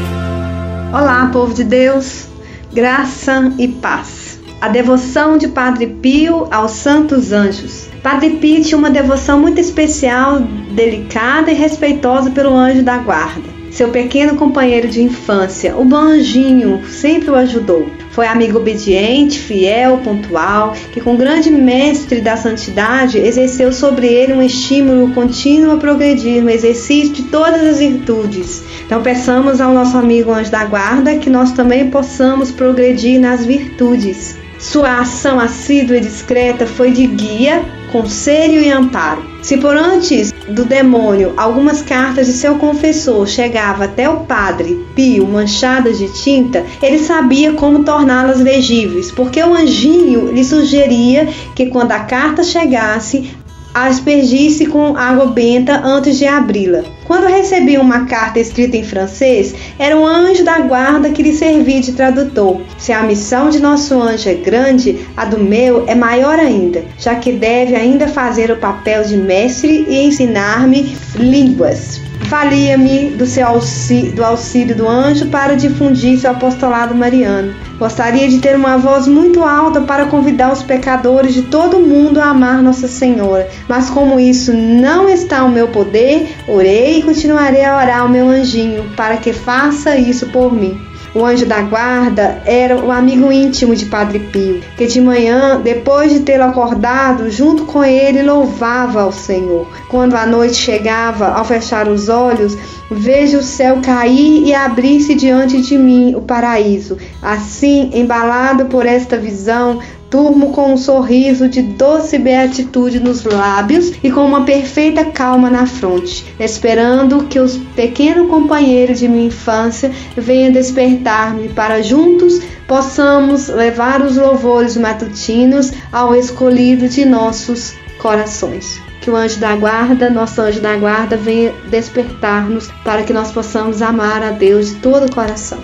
Olá, 0.93 1.31
povo 1.33 1.55
de 1.55 1.63
Deus. 1.63 2.27
Graça 2.73 3.53
e 3.59 3.69
paz. 3.69 4.41
A 4.61 4.69
devoção 4.69 5.39
de 5.39 5.47
Padre 5.47 5.87
Pio 5.87 6.49
aos 6.51 6.73
santos 6.73 7.31
anjos. 7.31 7.89
Padre 8.03 8.31
Pio 8.31 8.65
tinha 8.65 8.77
uma 8.77 8.91
devoção 8.91 9.39
muito 9.39 9.61
especial, 9.61 10.41
delicada 10.73 11.53
e 11.53 11.55
respeitosa 11.55 12.31
pelo 12.31 12.57
anjo 12.57 12.83
da 12.83 12.99
guarda. 12.99 13.49
Seu 13.71 13.91
pequeno 13.91 14.35
companheiro 14.35 14.89
de 14.89 15.01
infância, 15.01 15.77
o 15.77 15.85
Banjinho, 15.85 16.85
sempre 16.89 17.31
o 17.31 17.37
ajudou. 17.37 17.87
Foi 18.19 18.27
amigo 18.27 18.59
obediente, 18.59 19.39
fiel, 19.39 19.99
pontual, 19.99 20.75
que 20.93 21.01
com 21.01 21.15
grande 21.15 21.53
mestre 21.53 22.21
da 22.21 22.37
santidade 22.37 23.17
exerceu 23.17 23.73
sobre 23.73 24.09
ele 24.09 24.33
um 24.33 24.43
estímulo 24.43 25.15
contínuo 25.15 25.71
a 25.71 25.77
progredir 25.77 26.43
no 26.43 26.51
exercício 26.51 27.13
de 27.13 27.23
todas 27.23 27.63
as 27.63 27.79
virtudes. 27.79 28.65
Então 28.85 29.01
peçamos 29.05 29.61
ao 29.61 29.73
nosso 29.73 29.97
amigo 29.97 30.33
anjo 30.33 30.51
da 30.51 30.65
guarda 30.65 31.15
que 31.15 31.31
nós 31.31 31.53
também 31.53 31.91
possamos 31.91 32.51
progredir 32.51 33.21
nas 33.21 33.47
virtudes. 33.47 34.37
Sua 34.59 34.99
ação 34.99 35.39
assídua 35.39 35.99
e 35.99 36.01
discreta 36.01 36.67
foi 36.67 36.91
de 36.91 37.07
guia, 37.07 37.65
conselho 37.89 38.61
e 38.61 38.71
amparo. 38.71 39.23
Se 39.43 39.57
por 39.57 39.77
antes 39.77 40.33
do 40.49 40.65
demônio 40.65 41.33
algumas 41.37 41.83
cartas 41.83 42.27
de 42.27 42.33
seu 42.33 42.57
confessor 42.57 43.27
chegavam 43.27 43.85
até 43.85 44.09
o 44.09 44.21
padre 44.21 44.85
Pio 44.95 45.27
manchadas 45.27 45.99
de 45.99 46.09
tinta, 46.09 46.65
ele 46.83 46.99
sabia 46.99 47.53
como 47.53 47.85
torná-las 47.85 48.41
legíveis, 48.41 49.11
porque 49.11 49.43
o 49.43 49.55
anjinho 49.55 50.33
lhe 50.33 50.45
sugeria 50.45 51.29
que 51.55 51.67
quando 51.67 51.93
a 51.93 52.01
carta 52.01 52.43
chegasse, 52.43 53.31
aspergisse 53.75 54.67
com 54.67 54.97
água 54.97 55.27
benta 55.27 55.81
antes 55.85 56.19
de 56.19 56.27
abri-la. 56.27 56.83
Quando 57.05 57.27
recebia 57.27 57.81
uma 57.81 58.07
carta 58.07 58.39
escrita 58.39 58.77
em 58.77 58.85
francês, 58.85 59.55
era 59.79 59.97
um 59.97 60.07
anjo 60.07 60.45
da 60.45 60.59
guarda 60.61 61.11
que 61.11 61.23
lhe 61.23 61.33
servia 61.33 61.81
de 61.81 61.93
tradutor. 61.93 62.61
Se 62.77 62.93
a 62.93 63.03
missão 63.03 63.51
de 63.51 63.61
nosso 63.61 64.01
anjo 64.01 64.29
é 64.29 64.35
grande, 64.35 65.07
a 65.17 65.25
do 65.25 65.39
meu 65.39 65.85
é 65.87 65.95
maior 65.95 66.39
ainda, 66.39 66.85
já 66.99 67.15
que 67.15 67.33
deve 67.33 67.75
ainda 67.75 68.09
fazer 68.09 68.51
o 68.51 68.57
papel 68.57 69.05
de 69.05 69.17
mestre 69.17 69.87
e 69.89 70.05
ensinar-me 70.05 70.97
línguas. 71.15 72.08
Valia-me 72.29 73.13
do 73.13 73.25
seu 73.25 73.47
auxílio, 73.47 74.13
do 74.13 74.23
auxílio 74.23 74.77
do 74.77 74.87
anjo 74.87 75.29
para 75.29 75.57
difundir 75.57 76.19
seu 76.19 76.31
apostolado 76.31 76.95
mariano. 76.95 77.55
Gostaria 77.79 78.29
de 78.29 78.39
ter 78.39 78.55
uma 78.55 78.77
voz 78.77 79.09
muito 79.09 79.43
alta 79.43 79.81
para 79.81 80.05
convidar 80.07 80.53
os 80.53 80.63
pecadores 80.63 81.33
de 81.33 81.43
todo 81.43 81.79
o 81.79 81.87
mundo 81.87 82.21
a 82.21 82.27
amar 82.27 82.63
Nossa 82.63 82.87
Senhora, 82.87 83.49
mas 83.67 83.89
como 83.89 84.21
isso 84.21 84.53
não 84.53 85.09
está 85.09 85.41
ao 85.41 85.49
meu 85.49 85.69
poder, 85.69 86.29
orei 86.47 86.99
e 86.99 87.03
continuarei 87.03 87.65
a 87.65 87.79
orar 87.79 88.01
ao 88.01 88.11
meu 88.11 88.29
anjinho 88.29 88.85
para 88.95 89.17
que 89.17 89.33
faça 89.33 89.97
isso 89.97 90.27
por 90.27 90.53
mim. 90.53 90.79
O 91.19 91.25
anjo 91.25 91.47
da 91.47 91.63
guarda 91.63 92.41
era 92.47 92.77
o 92.77 92.93
amigo 92.93 93.33
íntimo 93.33 93.75
de 93.75 93.87
Padre 93.87 94.21
Pio, 94.21 94.61
que 94.77 94.87
de 94.87 95.01
manhã, 95.01 95.61
depois 95.61 96.13
de 96.13 96.21
tê-lo 96.21 96.45
acordado, 96.45 97.29
junto 97.29 97.65
com 97.65 97.83
ele 97.83 98.23
louvava 98.23 99.03
ao 99.03 99.11
Senhor. 99.11 99.67
Quando 99.89 100.15
a 100.15 100.25
noite 100.25 100.55
chegava, 100.55 101.27
ao 101.31 101.45
fechar 101.45 101.89
os 101.89 102.09
olhos, 102.09 102.57
vejo 102.89 103.39
o 103.39 103.43
céu 103.43 103.81
cair 103.83 104.47
e 104.47 104.55
abrir-se 104.55 105.17
diante 105.17 105.61
de 105.61 105.77
mim 105.77 106.15
o 106.15 106.21
paraíso. 106.21 106.97
Assim, 107.21 107.91
embalado 107.95 108.67
por 108.67 108.87
esta 108.87 109.17
visão, 109.17 109.81
Turmo 110.11 110.53
com 110.53 110.73
um 110.73 110.77
sorriso 110.77 111.49
de 111.49 111.61
doce 111.61 112.19
beatitude 112.19 112.99
nos 112.99 113.25
lábios 113.25 113.93
e 114.03 114.11
com 114.11 114.25
uma 114.25 114.45
perfeita 114.45 115.05
calma 115.05 115.51
na 115.51 115.67
fronte, 115.67 116.25
esperando 116.41 117.25
que 117.25 117.39
os 117.39 117.59
pequenos 117.77 118.29
companheiros 118.29 118.99
de 118.99 119.09
minha 119.09 119.27
infância 119.27 119.93
venham 120.17 120.51
despertar-me 120.51 121.49
para 121.51 121.83
juntos 121.83 122.41
possamos 122.67 123.49
levar 123.49 124.03
os 124.03 124.17
louvores 124.17 124.77
matutinos 124.77 125.73
ao 125.91 126.15
escolhido 126.15 126.89
de 126.89 127.05
nossos 127.05 127.75
corações. 127.99 128.81
Que 129.01 129.11
o 129.11 129.17
anjo 129.17 129.39
da 129.41 129.57
guarda, 129.57 130.11
nosso 130.11 130.41
anjo 130.41 130.61
da 130.61 130.77
guarda, 130.77 131.17
venha 131.17 131.53
despertar-nos 131.71 132.69
para 132.85 133.03
que 133.03 133.13
nós 133.13 133.33
possamos 133.33 133.81
amar 133.81 134.23
a 134.23 134.31
Deus 134.31 134.71
de 134.71 134.77
todo 134.77 135.07
o 135.07 135.15
coração. 135.15 135.59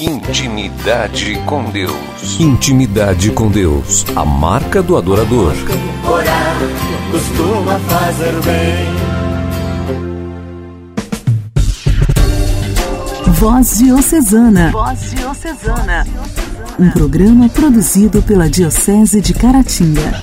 Intimidade 0.00 1.38
com 1.46 1.64
Deus. 1.64 2.40
Intimidade 2.40 3.30
com 3.30 3.50
Deus. 3.50 4.06
A 4.16 4.24
marca 4.24 4.82
do 4.82 4.96
adorador. 4.96 5.52
Orar 6.10 6.56
costuma 7.10 7.78
fazer 7.80 8.32
bem. 8.42 8.86
Voz 13.34 13.78
Diocesana. 13.78 14.70
Voz 14.70 15.10
Diocesana. 15.10 16.06
Um 16.78 16.90
programa 16.90 17.48
produzido 17.48 18.22
pela 18.22 18.48
Diocese 18.48 19.20
de 19.20 19.34
Caratinga. 19.34 20.22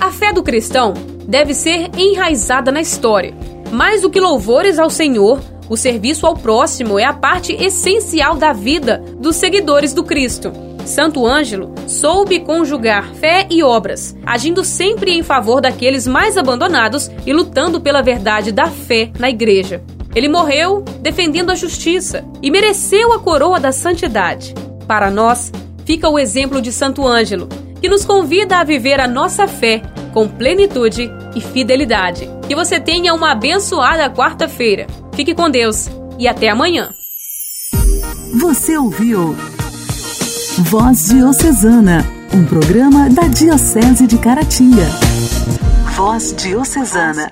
A 0.00 0.10
fé 0.10 0.32
do 0.32 0.42
cristão 0.42 0.92
deve 1.28 1.54
ser 1.54 1.90
enraizada 1.96 2.72
na 2.72 2.80
história. 2.80 3.32
Mais 3.70 4.02
do 4.02 4.10
que 4.10 4.20
louvores 4.20 4.78
ao 4.78 4.90
Senhor, 4.90 5.40
o 5.68 5.76
serviço 5.76 6.26
ao 6.26 6.34
próximo 6.34 6.98
é 6.98 7.04
a 7.04 7.12
parte 7.12 7.52
essencial 7.52 8.36
da 8.36 8.52
vida 8.52 9.02
dos 9.18 9.36
seguidores 9.36 9.92
do 9.92 10.04
Cristo. 10.04 10.52
Santo 10.84 11.26
Ângelo 11.26 11.72
soube 11.86 12.40
conjugar 12.40 13.14
fé 13.14 13.46
e 13.50 13.62
obras, 13.62 14.14
agindo 14.24 14.62
sempre 14.62 15.12
em 15.12 15.22
favor 15.22 15.60
daqueles 15.60 16.06
mais 16.06 16.36
abandonados 16.36 17.10
e 17.26 17.32
lutando 17.32 17.80
pela 17.80 18.02
verdade 18.02 18.52
da 18.52 18.66
fé 18.66 19.10
na 19.18 19.30
igreja. 19.30 19.82
Ele 20.14 20.28
morreu 20.28 20.82
defendendo 21.00 21.50
a 21.50 21.54
justiça 21.54 22.24
e 22.42 22.50
mereceu 22.50 23.12
a 23.12 23.18
coroa 23.18 23.58
da 23.58 23.72
santidade. 23.72 24.54
Para 24.86 25.10
nós, 25.10 25.50
fica 25.84 26.08
o 26.08 26.18
exemplo 26.18 26.60
de 26.60 26.70
Santo 26.70 27.06
Ângelo, 27.06 27.48
que 27.80 27.88
nos 27.88 28.04
convida 28.04 28.58
a 28.58 28.64
viver 28.64 29.00
a 29.00 29.08
nossa 29.08 29.48
fé 29.48 29.82
com 30.12 30.28
plenitude 30.28 31.10
e 31.34 31.40
fidelidade. 31.40 32.28
Que 32.46 32.54
você 32.54 32.78
tenha 32.78 33.12
uma 33.12 33.32
abençoada 33.32 34.08
quarta-feira. 34.08 34.86
Fique 35.16 35.34
com 35.34 35.48
Deus 35.48 35.88
e 36.18 36.26
até 36.26 36.48
amanhã. 36.48 36.92
Você 38.40 38.76
ouviu 38.76 39.34
Voz 40.58 41.08
Diocesana, 41.08 42.04
um 42.32 42.44
programa 42.44 43.08
da 43.08 43.22
Diocese 43.28 44.06
de 44.06 44.18
Caratinga. 44.18 44.86
Voz 45.96 46.34
Diocesana. 46.36 47.30